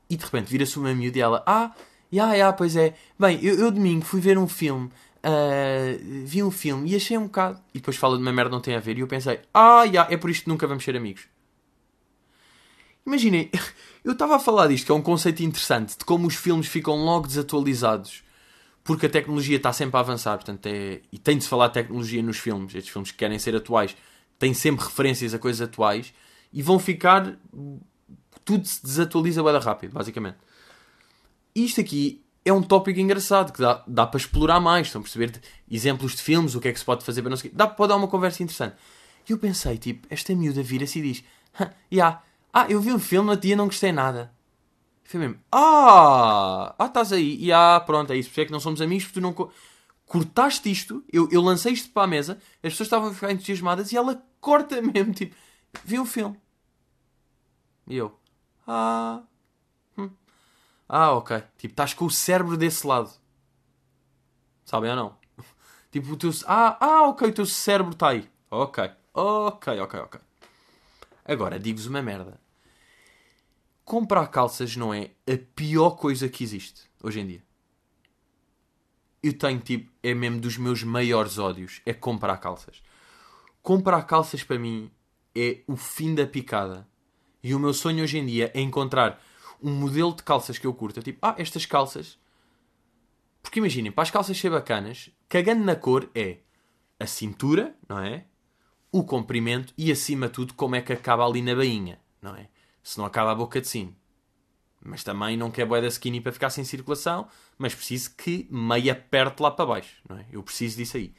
E 0.10 0.16
de 0.16 0.24
repente 0.24 0.50
vira-se 0.50 0.78
uma 0.78 0.94
miúda 0.94 1.18
e 1.18 1.22
ela, 1.22 1.44
ah, 1.46 1.72
já, 2.12 2.36
já, 2.36 2.54
pois 2.54 2.76
é. 2.76 2.94
Bem, 3.20 3.40
eu, 3.42 3.56
eu 3.56 3.72
domingo 3.72 4.04
fui 4.04 4.20
ver 4.20 4.38
um 4.38 4.48
filme, 4.48 4.88
uh, 4.88 6.26
vi 6.26 6.44
um 6.44 6.52
filme 6.52 6.92
e 6.92 6.96
achei 6.96 7.18
um 7.18 7.24
bocado. 7.24 7.60
E 7.74 7.80
depois 7.80 7.98
fala 7.98 8.18
de 8.18 8.22
uma 8.22 8.34
merda 8.34 8.52
não 8.52 8.62
tem 8.62 8.76
a 8.76 8.80
ver. 8.80 8.98
E 8.98 9.02
eu 9.02 9.08
pensei, 9.08 9.40
ah, 9.54 9.86
já, 9.92 10.08
é 10.10 10.18
por 10.18 10.30
isto 10.30 10.44
que 10.44 10.50
nunca 10.50 10.68
vamos 10.68 10.84
ser 10.84 10.96
amigos. 10.96 11.28
Imaginem, 13.12 13.52
eu 14.06 14.14
estava 14.14 14.38
a 14.38 14.40
falar 14.40 14.68
disto, 14.68 14.86
que 14.86 14.92
é 14.92 14.96
um 14.96 15.02
conceito 15.02 15.44
interessante, 15.44 15.98
de 15.98 16.06
como 16.06 16.28
os 16.28 16.36
filmes 16.36 16.68
ficam 16.68 16.96
logo 16.96 17.28
desatualizados. 17.28 18.24
Porque 18.84 19.06
a 19.06 19.10
tecnologia 19.10 19.58
está 19.58 19.72
sempre 19.74 19.98
a 19.98 20.00
avançar, 20.00 20.38
portanto, 20.38 20.66
é... 20.66 21.02
e 21.12 21.20
tem 21.20 21.38
de 21.38 21.44
se 21.44 21.50
falar 21.50 21.68
de 21.68 21.74
tecnologia 21.74 22.24
nos 22.24 22.38
filmes. 22.38 22.74
Estes 22.74 22.92
filmes 22.92 23.12
que 23.12 23.18
querem 23.18 23.38
ser 23.38 23.56
atuais 23.56 23.96
têm 24.40 24.54
sempre 24.54 24.86
referências 24.86 25.34
a 25.34 25.40
coisas 25.40 25.62
atuais 25.62 26.14
e 26.54 26.64
vão 26.64 26.80
ficar. 26.80 27.38
Tudo 28.44 28.66
se 28.66 28.82
desatualiza 28.82 29.44
bem 29.44 29.60
rápido, 29.60 29.92
basicamente. 29.92 30.38
Isto 31.54 31.82
aqui 31.82 32.24
é 32.44 32.52
um 32.52 32.64
tópico 32.64 33.00
engraçado 33.00 33.54
que 33.54 33.62
dá, 33.62 33.84
dá 33.86 34.08
para 34.08 34.18
explorar 34.18 34.60
mais. 34.60 34.88
Estão 34.88 35.02
a 35.02 35.04
perceber 35.04 35.40
exemplos 35.70 36.16
de 36.16 36.24
filmes, 36.24 36.56
o 36.56 36.62
que 36.62 36.70
é 36.70 36.74
que 36.74 36.80
se 36.80 36.86
pode 36.86 37.06
fazer 37.06 37.22
para 37.22 37.30
não 37.30 37.38
sei 37.38 37.52
Dá 37.54 37.68
para 37.68 37.88
dar 37.88 37.98
uma 37.98 38.08
conversa 38.08 38.42
interessante. 38.42 38.78
E 39.30 39.32
eu 39.32 39.38
pensei, 39.38 39.78
tipo, 39.78 40.08
esta 40.10 40.34
miúda 40.34 40.64
vira-se 40.64 40.98
e 40.98 41.02
diz: 41.04 41.24
Ya, 41.60 41.74
yeah, 41.94 42.22
ah, 42.54 42.66
eu 42.70 42.82
vi 42.82 42.92
um 42.92 43.00
filme 43.00 43.30
no 43.30 43.38
dia 43.38 43.54
e 43.54 43.56
não 43.56 43.66
gostei 43.66 43.92
nada. 43.92 44.34
Foi 45.04 45.20
mesmo. 45.20 45.40
Ah! 45.52 46.74
Ah, 46.80 46.86
estás 46.86 47.12
aí. 47.12 47.38
E 47.44 47.52
ah, 47.52 47.82
pronto, 47.86 48.12
é 48.12 48.18
isso. 48.18 48.30
Porque 48.30 48.42
é 48.42 48.46
que 48.46 48.52
não 48.52 48.60
somos 48.60 48.82
amigos 48.82 49.06
porque 49.06 49.20
tu 49.20 49.24
não. 49.24 49.52
Cortaste 50.06 50.70
isto, 50.70 51.04
eu, 51.12 51.30
eu 51.32 51.42
lancei 51.42 51.72
isto 51.72 51.90
para 51.92 52.04
a 52.04 52.08
mesa, 52.08 52.34
as 52.56 52.74
pessoas 52.74 52.88
estavam 52.88 53.10
a 53.10 53.14
ficar 53.14 53.32
entusiasmadas 53.32 53.94
e 53.94 53.98
ela 53.98 54.22
corta 54.42 54.82
mesmo, 54.84 55.14
tipo, 55.14 55.34
vi 55.86 55.98
um 56.00 56.06
filme. 56.06 56.38
E 57.88 57.96
eu. 57.96 58.18
Ah. 58.68 59.22
Hum. 59.98 60.10
Ah, 60.88 61.12
ok. 61.14 61.42
Tipo, 61.58 61.72
estás 61.74 61.94
com 61.94 62.06
o 62.06 62.12
cérebro 62.12 62.58
desse 62.58 62.86
lado. 62.86 63.10
Sabem 64.66 64.90
ou 64.92 64.96
não? 64.96 65.18
Tipo, 65.92 66.14
o 66.14 66.18
teu. 66.18 66.32
Ah, 66.46 66.78
ah, 66.80 67.04
ok, 67.10 67.30
o 67.30 67.34
teu 67.34 67.46
cérebro 67.46 67.94
está 67.94 68.10
aí. 68.10 68.30
Ok. 68.50 68.92
Ok, 69.14 69.80
ok, 69.80 70.00
ok. 70.00 70.22
Agora, 71.32 71.58
digo-vos 71.58 71.86
uma 71.86 72.02
merda. 72.02 72.42
Comprar 73.86 74.28
calças 74.28 74.76
não 74.76 74.94
é 74.94 75.12
a 75.26 75.38
pior 75.56 75.92
coisa 75.92 76.28
que 76.28 76.44
existe 76.44 76.92
hoje 77.02 77.22
em 77.22 77.26
dia. 77.26 77.44
Eu 79.24 79.32
tenho, 79.38 79.62
tipo, 79.62 79.90
é 80.04 80.14
mesmo 80.14 80.42
dos 80.42 80.58
meus 80.58 80.84
maiores 80.84 81.38
ódios. 81.38 81.82
É 81.86 81.94
comprar 81.94 82.36
calças. 82.36 82.84
Comprar 83.62 84.04
calças 84.04 84.44
para 84.44 84.60
mim 84.60 84.92
é 85.34 85.62
o 85.68 85.78
fim 85.78 86.14
da 86.14 86.28
picada. 86.28 86.86
E 87.42 87.56
o 87.56 87.60
meu 87.60 87.74
sonho 87.74 88.04
hoje 88.04 88.18
em 88.18 88.26
dia 88.26 88.52
é 88.54 88.60
encontrar 88.60 89.24
um 89.64 89.74
modelo 89.74 90.14
de 90.14 90.24
calças 90.24 90.58
que 90.58 90.68
eu 90.68 90.74
curto. 90.74 91.02
Tipo, 91.02 91.20
ah, 91.22 91.36
estas 91.38 91.66
calças. 91.66 92.20
Porque 93.42 93.60
imaginem, 93.60 93.90
para 93.90 94.04
as 94.04 94.12
calças 94.12 94.38
ser 94.38 94.50
bacanas, 94.50 95.10
cagando 95.30 95.64
na 95.64 95.78
cor 95.78 96.10
é 96.14 96.40
a 97.00 97.08
cintura, 97.08 97.74
não 97.88 98.00
é? 98.00 98.26
O 98.92 99.04
comprimento 99.04 99.74
e 99.78 99.92
acima 99.92 100.28
de 100.28 100.34
tudo 100.34 100.54
como 100.54 100.76
é 100.76 100.82
que 100.82 100.92
acaba 100.92 101.26
ali 101.26 101.42
na 101.42 101.56
bainha, 101.56 102.00
não 102.22 102.36
é? 102.36 102.50
Se 102.84 102.98
não 102.98 103.06
acaba 103.06 103.32
a 103.32 103.36
boca 103.36 103.62
de 103.62 103.68
cima. 103.68 103.94
Mas 104.84 105.04
também 105.04 105.38
não 105.38 105.52
quer 105.52 105.66
boia 105.66 105.82
da 105.82 105.88
skinny 105.88 106.20
para 106.20 106.32
ficar 106.32 106.50
sem 106.50 106.64
circulação, 106.64 107.28
mas 107.58 107.74
preciso 107.74 108.16
que 108.16 108.48
meia 108.50 108.94
aperte 108.94 109.42
lá 109.42 109.52
para 109.52 109.66
baixo, 109.66 109.96
não 110.10 110.18
é? 110.18 110.26
Eu 110.32 110.44
preciso 110.44 110.78
disso 110.78 110.98
aí. 110.98 111.14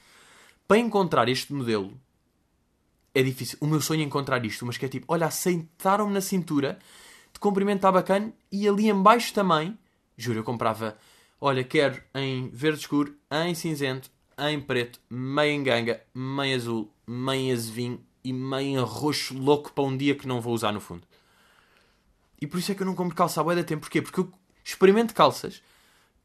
Para 0.66 0.78
encontrar 0.78 1.28
este 1.28 1.52
modelo, 1.52 1.98
é 3.14 3.22
difícil. 3.22 3.58
O 3.60 3.66
meu 3.66 3.80
sonho 3.80 4.02
é 4.02 4.04
encontrar 4.04 4.44
isto, 4.44 4.66
mas 4.66 4.76
que 4.76 4.86
é 4.86 4.88
tipo, 4.88 5.06
olha, 5.08 5.26
aceitaram-me 5.26 6.12
na 6.12 6.20
cintura, 6.20 6.78
de 7.32 7.38
comprimento 7.38 7.76
está 7.76 7.92
bacana, 7.92 8.32
e 8.50 8.68
ali 8.68 8.88
em 8.88 9.02
baixo 9.02 9.32
também, 9.32 9.78
juro, 10.16 10.40
eu 10.40 10.44
comprava, 10.44 10.98
olha, 11.40 11.64
quero 11.64 12.02
em 12.14 12.48
verde 12.50 12.80
escuro, 12.80 13.16
em 13.30 13.54
cinzento, 13.54 14.10
em 14.38 14.60
preto, 14.60 15.00
meio 15.08 15.52
em 15.52 15.62
ganga, 15.62 16.02
meio 16.14 16.56
azul, 16.56 16.91
meio 17.12 17.52
azevinho 17.52 18.04
e 18.24 18.32
meio 18.32 18.84
roxo 18.84 19.36
louco 19.36 19.72
para 19.72 19.84
um 19.84 19.96
dia 19.96 20.14
que 20.14 20.26
não 20.26 20.40
vou 20.40 20.54
usar 20.54 20.72
no 20.72 20.80
fundo. 20.80 21.02
E 22.40 22.46
por 22.46 22.58
isso 22.58 22.72
é 22.72 22.74
que 22.74 22.82
eu 22.82 22.86
não 22.86 22.94
compro 22.94 23.14
calça 23.14 23.40
à 23.40 23.44
boia 23.44 23.58
da 23.58 23.64
tempo. 23.64 23.82
Porquê? 23.82 24.02
Porque 24.02 24.18
eu 24.18 24.32
experimento 24.64 25.14
calças. 25.14 25.62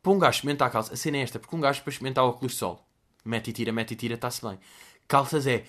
Para 0.02 0.12
um 0.12 0.17
gajo 0.17 0.38
experimentar 0.38 0.71
calça. 0.71 0.93
A 0.93 0.97
cena 0.97 1.17
é 1.17 1.21
esta. 1.21 1.38
Porque 1.38 1.56
um 1.56 1.60
gajo 1.60 1.82
para 1.84 1.91
experimentar 1.91 2.23
óculos 2.23 2.54
de 2.54 2.58
sol. 2.58 2.84
Mete 3.23 3.50
e 3.50 3.54
tira, 3.54 3.71
mete 3.71 3.91
e 3.91 3.95
tira, 3.95 4.15
está-se 4.15 4.41
bem. 4.41 4.58
Calças 5.08 5.45
é... 5.45 5.65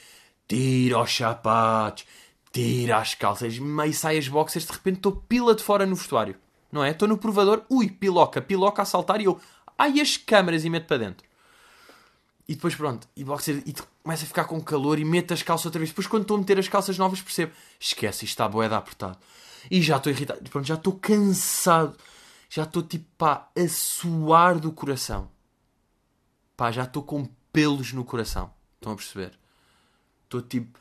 Tira 0.46 1.02
os 1.02 1.14
sapatos. 1.14 2.06
Tira 2.50 2.96
as 2.96 3.14
calças. 3.14 3.58
Meio 3.58 3.92
sai 3.92 4.16
as 4.16 4.26
boxers. 4.26 4.64
De 4.64 4.72
repente 4.72 4.96
estou 4.96 5.12
pila 5.12 5.54
de 5.54 5.62
fora 5.62 5.84
no 5.84 5.96
vestuário. 5.96 6.36
Não 6.72 6.82
é? 6.82 6.92
Estou 6.92 7.06
no 7.06 7.18
provador. 7.18 7.64
Ui, 7.68 7.90
piloca. 7.90 8.40
Piloca 8.40 8.80
a 8.80 8.86
saltar 8.86 9.20
e 9.20 9.24
eu... 9.24 9.38
Ai, 9.76 10.00
as 10.00 10.16
câmaras 10.16 10.64
e 10.64 10.70
meto 10.70 10.86
para 10.86 10.96
dentro. 10.96 11.27
E 12.48 12.54
depois 12.54 12.74
pronto, 12.74 13.06
e 13.14 13.22
boxer, 13.22 13.62
e 13.66 13.74
começa 14.02 14.24
a 14.24 14.26
ficar 14.26 14.44
com 14.44 14.58
calor 14.60 14.98
e 14.98 15.04
meto 15.04 15.34
as 15.34 15.42
calças 15.42 15.66
outra 15.66 15.78
vez. 15.78 15.90
Depois 15.90 16.06
quando 16.06 16.22
estou 16.22 16.36
a 16.36 16.40
meter 16.40 16.58
as 16.58 16.66
calças 16.66 16.96
novas 16.96 17.20
percebo, 17.20 17.52
esquece, 17.78 18.24
isto 18.24 18.32
está 18.32 18.48
boeda 18.48 18.78
apertado. 18.78 19.18
E 19.70 19.82
já 19.82 19.98
estou 19.98 20.10
irritado, 20.10 20.40
pronto, 20.48 20.66
já 20.66 20.74
estou 20.74 20.94
cansado. 20.94 21.96
Já 22.50 22.62
estou 22.62 22.82
tipo, 22.82 23.04
pá, 23.18 23.50
a 23.54 23.68
suar 23.68 24.58
do 24.58 24.72
coração. 24.72 25.30
Pá, 26.56 26.72
já 26.72 26.84
estou 26.84 27.02
com 27.02 27.28
pelos 27.52 27.92
no 27.92 28.04
coração. 28.04 28.50
Estão 28.76 28.92
a 28.92 28.96
perceber? 28.96 29.38
Estou 30.24 30.40
tipo, 30.40 30.78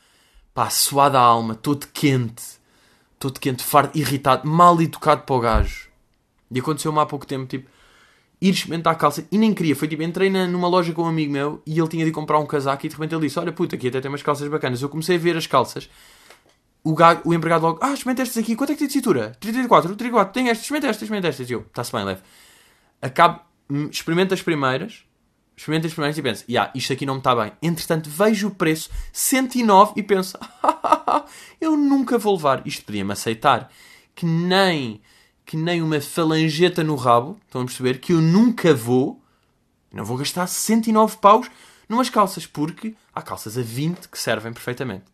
pá, 0.54 0.70
suado 0.70 1.18
a 1.18 1.22
alma, 1.22 1.56
todo 1.56 1.88
quente. 1.88 2.58
Todo 3.20 3.40
quente, 3.40 3.64
farto, 3.64 3.98
irritado, 3.98 4.48
mal 4.48 4.82
educado 4.82 5.24
para 5.24 5.36
o 5.36 5.40
gajo. 5.40 5.90
E 6.50 6.60
aconteceu-me 6.60 7.00
há 7.00 7.06
pouco 7.06 7.26
tempo, 7.26 7.46
tipo, 7.46 7.70
ir 8.42 8.52
experimentar 8.52 8.98
calça 8.98 9.28
e 9.32 9.38
nem 9.38 9.54
queria. 9.54 9.76
Foi 9.76 9.88
tipo, 9.88 10.04
entrei 10.04 10.30
numa 10.30 10.68
loja 10.68 10.94
com 10.94 11.04
um 11.04 11.08
amigo 11.08 11.32
meu 11.32 11.62
e 11.66 11.78
ele 11.78 11.88
tinha 11.88 12.06
de 12.06 12.12
comprar 12.12 12.40
um 12.40 12.46
casaco 12.46 12.86
e 12.86 12.90
de 12.90 12.96
repente 12.96 13.14
ele 13.14 13.28
disse: 13.28 13.40
Olha, 13.40 13.52
puta, 13.52 13.76
aqui 13.76 13.88
até 13.88 14.00
tem 14.00 14.10
umas 14.10 14.24
calças 14.24 14.48
bacanas. 14.48 14.82
Eu 14.82 14.90
comecei 14.90 15.16
a 15.16 15.20
ver 15.20 15.36
as 15.36 15.48
calças. 15.48 15.90
O, 16.84 16.94
gago, 16.94 17.22
o 17.26 17.34
empregado 17.34 17.64
logo, 17.64 17.80
ah, 17.82 17.92
experimenta 17.92 18.22
estas 18.22 18.38
aqui, 18.38 18.56
quanto 18.56 18.70
é 18.70 18.74
que 18.74 18.80
tem 18.80 18.88
de 18.88 18.94
cintura? 18.94 19.36
34, 19.42 19.94
34, 19.94 20.34
tem 20.34 20.50
estas, 20.50 20.64
experimenta 20.64 20.88
estas, 20.88 21.04
experimenta 21.04 21.28
estas. 21.28 21.50
E 21.50 21.54
eu, 21.54 21.62
está-se 21.62 21.92
bem, 21.92 22.06
leve. 22.06 22.22
Acabo, 23.02 23.42
hum, 23.70 23.90
experimento 23.92 24.34
as 24.34 24.42
primeiras, 24.42 25.04
experimento 25.58 25.88
as 25.88 25.94
primeiras 25.94 26.18
e 26.18 26.22
penso, 26.22 26.46
yeah, 26.48 26.72
isto 26.74 26.94
aqui 26.94 27.06
não 27.06 27.16
me 27.16 27.20
está 27.20 27.36
bem. 27.36 27.52
Entretanto, 27.62 28.10
vejo 28.10 28.48
o 28.48 28.52
preço, 28.52 28.90
109 29.12 29.94
e 29.98 30.04
penso, 30.04 30.38
eu 31.60 31.76
nunca 31.76 32.18
vou 32.18 32.36
levar. 32.36 32.66
Isto 32.66 32.86
podia-me 32.86 33.12
aceitar. 33.12 33.70
Que 34.16 34.26
nem 34.26 35.02
que 35.48 35.56
nem 35.56 35.82
uma 35.82 36.02
falangeta 36.02 36.84
no 36.84 36.96
rabo, 36.96 37.40
estão 37.46 37.62
a 37.62 37.66
perceber? 37.66 38.00
Que 38.00 38.12
eu 38.12 38.22
nunca 38.22 38.74
vou, 38.74 39.20
não 39.94 40.04
vou 40.04 40.18
gastar 40.18 40.46
109 40.46 41.18
paus 41.18 41.50
numas 41.88 42.10
calças, 42.10 42.46
porque 42.46 42.94
há 43.16 43.22
calças 43.22 43.58
a 43.58 43.62
20 43.62 44.10
que 44.10 44.20
servem 44.20 44.52
perfeitamente. 44.52 45.06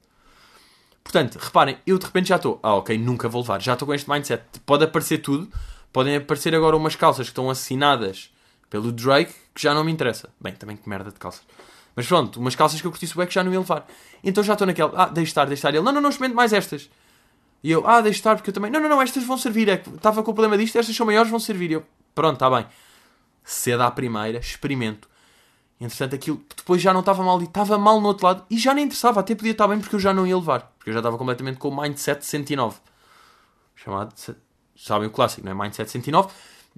Portanto, 1.03 1.37
reparem, 1.37 1.77
eu 1.85 1.99
de 1.99 2.05
repente 2.05 2.29
já 2.29 2.37
estou, 2.37 2.59
ah 2.63 2.73
ok, 2.73 2.97
nunca 2.97 3.29
vou 3.29 3.41
levar, 3.41 3.61
já 3.61 3.73
estou 3.73 3.85
com 3.85 3.93
este 3.93 4.09
mindset. 4.09 4.43
Pode 4.65 4.83
aparecer 4.83 5.19
tudo, 5.19 5.47
podem 5.91 6.15
aparecer 6.15 6.55
agora 6.55 6.75
umas 6.75 6.95
calças 6.95 7.27
que 7.27 7.31
estão 7.31 7.47
assinadas 7.51 8.31
pelo 8.71 8.91
Drake 8.91 9.35
que 9.53 9.61
já 9.61 9.71
não 9.75 9.83
me 9.83 9.91
interessa. 9.91 10.29
Bem, 10.41 10.53
também 10.53 10.75
que 10.75 10.89
merda 10.89 11.11
de 11.11 11.19
calças. 11.19 11.43
Mas 11.95 12.07
pronto, 12.07 12.39
umas 12.39 12.55
calças 12.55 12.81
que 12.81 12.87
eu 12.87 12.91
curti 12.91 13.05
é 13.05 13.25
que 13.27 13.33
já 13.35 13.43
não 13.43 13.53
ia 13.53 13.59
levar. 13.59 13.85
Então 14.23 14.43
já 14.43 14.53
estou 14.53 14.65
naquela, 14.65 14.91
ah, 14.95 15.09
deixe 15.09 15.29
estar, 15.29 15.45
deixe 15.45 15.59
estar. 15.59 15.69
Ele, 15.69 15.81
não, 15.81 15.91
não, 15.91 16.01
não, 16.01 16.09
experimente 16.09 16.35
mais 16.35 16.51
estas. 16.53 16.89
E 17.63 17.71
eu, 17.71 17.87
ah, 17.87 18.01
deixa 18.01 18.19
estar, 18.19 18.35
porque 18.35 18.49
eu 18.49 18.53
também. 18.53 18.69
Não, 18.69 18.79
não, 18.79 18.89
não, 18.89 19.01
estas 19.01 19.23
vão 19.23 19.37
servir. 19.37 19.69
É 19.69 19.77
que 19.77 19.89
estava 19.89 20.21
com 20.21 20.31
o 20.31 20.33
problema 20.33 20.57
disto, 20.57 20.77
estas 20.77 20.95
são 20.95 21.05
maiores, 21.05 21.31
vão 21.31 21.39
servir. 21.39 21.71
E 21.71 21.73
eu, 21.75 21.85
pronto, 22.13 22.33
está 22.33 22.49
bem. 22.49 22.67
Cedo 23.43 23.81
à 23.81 23.89
primeira, 23.89 24.37
experimento. 24.39 25.07
Entretanto, 25.79 26.15
aquilo 26.15 26.41
depois 26.55 26.81
já 26.81 26.93
não 26.93 26.99
estava 26.99 27.23
mal 27.23 27.41
e 27.41 27.45
estava 27.45 27.77
mal 27.77 27.99
no 27.99 28.07
outro 28.07 28.25
lado 28.25 28.45
e 28.49 28.57
já 28.57 28.73
nem 28.73 28.85
interessava, 28.85 29.19
até 29.19 29.35
podia 29.35 29.51
estar 29.51 29.67
bem 29.67 29.79
porque 29.79 29.95
eu 29.95 29.99
já 29.99 30.13
não 30.13 30.25
ia 30.27 30.35
levar. 30.35 30.73
Porque 30.77 30.89
eu 30.89 30.93
já 30.93 30.99
estava 30.99 31.17
completamente 31.17 31.57
com 31.57 31.69
o 31.69 31.81
Mindset 31.81 32.25
109. 32.25 32.77
Chamado, 33.75 34.13
sabem 34.75 35.07
o 35.07 35.11
clássico, 35.11 35.45
não 35.45 35.51
é? 35.51 35.55
Mindset 35.55 35.89
109. 35.89 36.29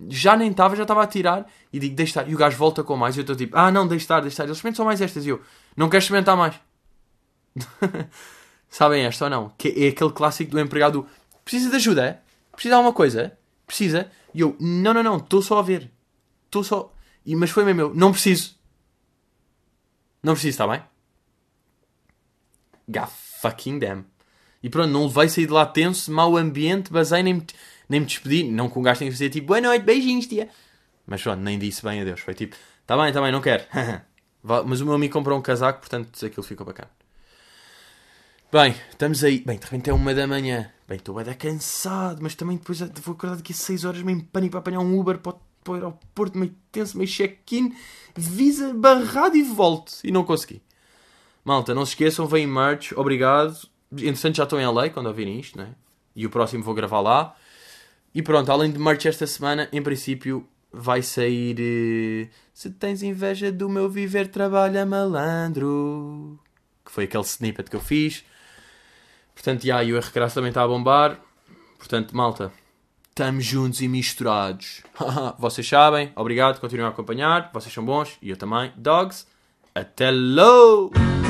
Já 0.09 0.35
nem 0.35 0.51
estava, 0.51 0.75
já 0.75 0.83
estava 0.83 1.03
a 1.03 1.07
tirar 1.07 1.45
e 1.71 1.79
digo, 1.79 1.95
deixa 1.95 2.21
estar. 2.21 2.31
E 2.31 2.35
o 2.35 2.37
gajo 2.37 2.57
volta 2.57 2.83
com 2.83 2.95
mais 2.97 3.15
e 3.15 3.19
eu 3.19 3.21
estou 3.21 3.35
tipo, 3.35 3.57
ah 3.57 3.71
não, 3.71 3.87
deixa 3.87 4.03
estar, 4.03 4.19
deixa 4.21 4.33
estar. 4.33 4.43
Eles 4.45 4.57
experimentam 4.57 4.83
só 4.83 4.85
mais 4.85 5.01
estas 5.01 5.25
e 5.25 5.29
eu, 5.29 5.41
não 5.75 5.89
quero 5.89 6.03
experimentar 6.03 6.35
mais. 6.35 6.55
Sabem 8.75 9.05
esta 9.05 9.23
ou 9.23 9.29
não? 9.29 9.53
Que 9.57 9.69
é 9.69 9.87
aquele 9.87 10.11
clássico 10.11 10.51
do 10.51 10.59
empregado 10.59 11.07
precisa 11.45 11.69
de 11.69 11.77
ajuda? 11.77 12.21
Precisa 12.51 12.73
de 12.73 12.75
alguma 12.75 12.91
coisa? 12.91 13.31
Precisa? 13.65 14.11
E 14.33 14.41
eu, 14.41 14.53
não, 14.59 14.93
não, 14.93 15.01
não, 15.01 15.15
estou 15.15 15.41
só 15.41 15.59
a 15.59 15.61
ver. 15.61 15.89
Estou 16.43 16.61
só. 16.61 16.93
E, 17.25 17.37
mas 17.37 17.51
foi 17.51 17.63
mesmo 17.63 17.79
eu, 17.79 17.95
não 17.95 18.11
preciso. 18.11 18.53
Não 20.21 20.33
preciso, 20.33 20.55
está 20.55 20.67
bem? 20.67 20.83
God 22.89 23.07
fucking 23.07 23.79
damn. 23.79 24.03
E 24.61 24.69
pronto, 24.69 24.91
não 24.91 25.05
levei 25.05 25.29
sair 25.29 25.45
de 25.45 25.53
lá 25.53 25.65
tenso, 25.65 26.11
mau 26.11 26.35
ambiente, 26.35 26.91
basei, 26.91 27.23
nem 27.23 27.35
me, 27.35 27.45
nem 27.87 28.01
me 28.01 28.05
despedi. 28.05 28.43
Não 28.43 28.67
com 28.67 28.81
um 28.81 28.83
gajo 28.83 28.99
que 28.99 29.09
fazer 29.09 29.29
tipo, 29.29 29.47
boa 29.47 29.61
noite, 29.61 29.85
beijinhos, 29.85 30.27
tia. 30.27 30.49
Mas 31.07 31.23
pronto, 31.23 31.39
nem 31.39 31.57
disse 31.57 31.81
bem 31.81 32.01
adeus. 32.01 32.19
Foi 32.19 32.33
tipo, 32.33 32.57
está 32.81 32.97
bem, 32.97 33.07
está 33.07 33.21
bem, 33.21 33.31
não 33.31 33.39
quero. 33.39 33.63
Mas 34.65 34.81
o 34.81 34.85
meu 34.85 34.95
amigo 34.95 35.13
comprou 35.13 35.39
um 35.39 35.41
casaco, 35.41 35.79
portanto 35.79 36.25
aquilo 36.25 36.43
ficou 36.43 36.65
bacana. 36.65 36.91
Bem, 38.55 38.73
estamos 38.89 39.21
aí. 39.21 39.43
Bem, 39.45 39.57
de 39.59 39.65
repente 39.65 39.89
é 39.89 39.93
uma 39.93 40.13
da 40.13 40.25
manhã. 40.25 40.71
Bem, 40.87 40.95
estou 40.95 41.21
dar 41.21 41.35
cansado, 41.35 42.19
mas 42.21 42.35
também 42.35 42.55
depois 42.55 42.79
vou 42.79 43.13
acordar 43.13 43.35
daqui 43.35 43.51
a 43.51 43.55
6 43.55 43.83
horas 43.83 44.01
meio 44.01 44.17
em 44.17 44.21
pânico 44.21 44.51
para 44.51 44.59
apanhar 44.61 44.79
um 44.79 44.97
Uber 44.97 45.17
para, 45.17 45.35
o 45.67 45.73
aeroporto, 45.73 46.37
meio 46.37 46.55
tenso, 46.71 46.97
meio 46.97 47.09
check-in, 47.09 47.75
visa 48.15 48.73
barrado 48.73 49.35
e 49.35 49.43
volto. 49.43 49.95
E 50.05 50.09
não 50.09 50.23
consegui. 50.23 50.61
Malta, 51.43 51.75
não 51.75 51.85
se 51.85 51.91
esqueçam, 51.91 52.27
vem 52.27 52.47
merch, 52.47 52.93
obrigado. 52.95 53.57
Entretanto, 53.91 54.37
já 54.37 54.43
estou 54.45 54.57
em 54.57 54.65
LA 54.65 54.89
quando 54.89 55.07
ouvirem 55.07 55.37
isto, 55.37 55.57
né? 55.57 55.75
E 56.15 56.25
o 56.25 56.29
próximo 56.29 56.63
vou 56.63 56.73
gravar 56.73 57.01
lá. 57.01 57.35
E 58.13 58.21
pronto, 58.21 58.49
além 58.49 58.71
de 58.71 58.79
merch 58.79 59.05
esta 59.05 59.27
semana, 59.27 59.67
em 59.73 59.81
princípio 59.81 60.47
vai 60.71 61.01
sair. 61.01 61.57
Eh, 61.59 62.29
se 62.53 62.69
tens 62.69 63.03
inveja 63.03 63.51
do 63.51 63.67
meu 63.67 63.89
viver, 63.89 64.29
trabalha 64.29 64.85
malandro. 64.85 66.39
Que 66.85 66.91
foi 66.93 67.03
aquele 67.03 67.23
snippet 67.23 67.69
que 67.69 67.75
eu 67.75 67.81
fiz. 67.81 68.23
Portanto, 69.35 69.67
já, 69.67 69.83
e 69.83 69.93
o 69.93 69.97
R 69.97 70.09
também 70.33 70.49
está 70.49 70.63
a 70.63 70.67
bombar. 70.67 71.19
Portanto, 71.77 72.15
malta, 72.15 72.51
estamos 73.09 73.45
juntos 73.45 73.81
e 73.81 73.87
misturados. 73.87 74.81
vocês 75.37 75.67
sabem, 75.67 76.11
obrigado, 76.15 76.59
continuem 76.59 76.87
a 76.87 76.89
acompanhar. 76.89 77.51
Vocês 77.53 77.71
são 77.71 77.85
bons 77.85 78.17
e 78.21 78.31
eu 78.31 78.37
também. 78.37 78.71
Dogs, 78.75 79.27
até 79.75 80.09
logo! 80.09 81.24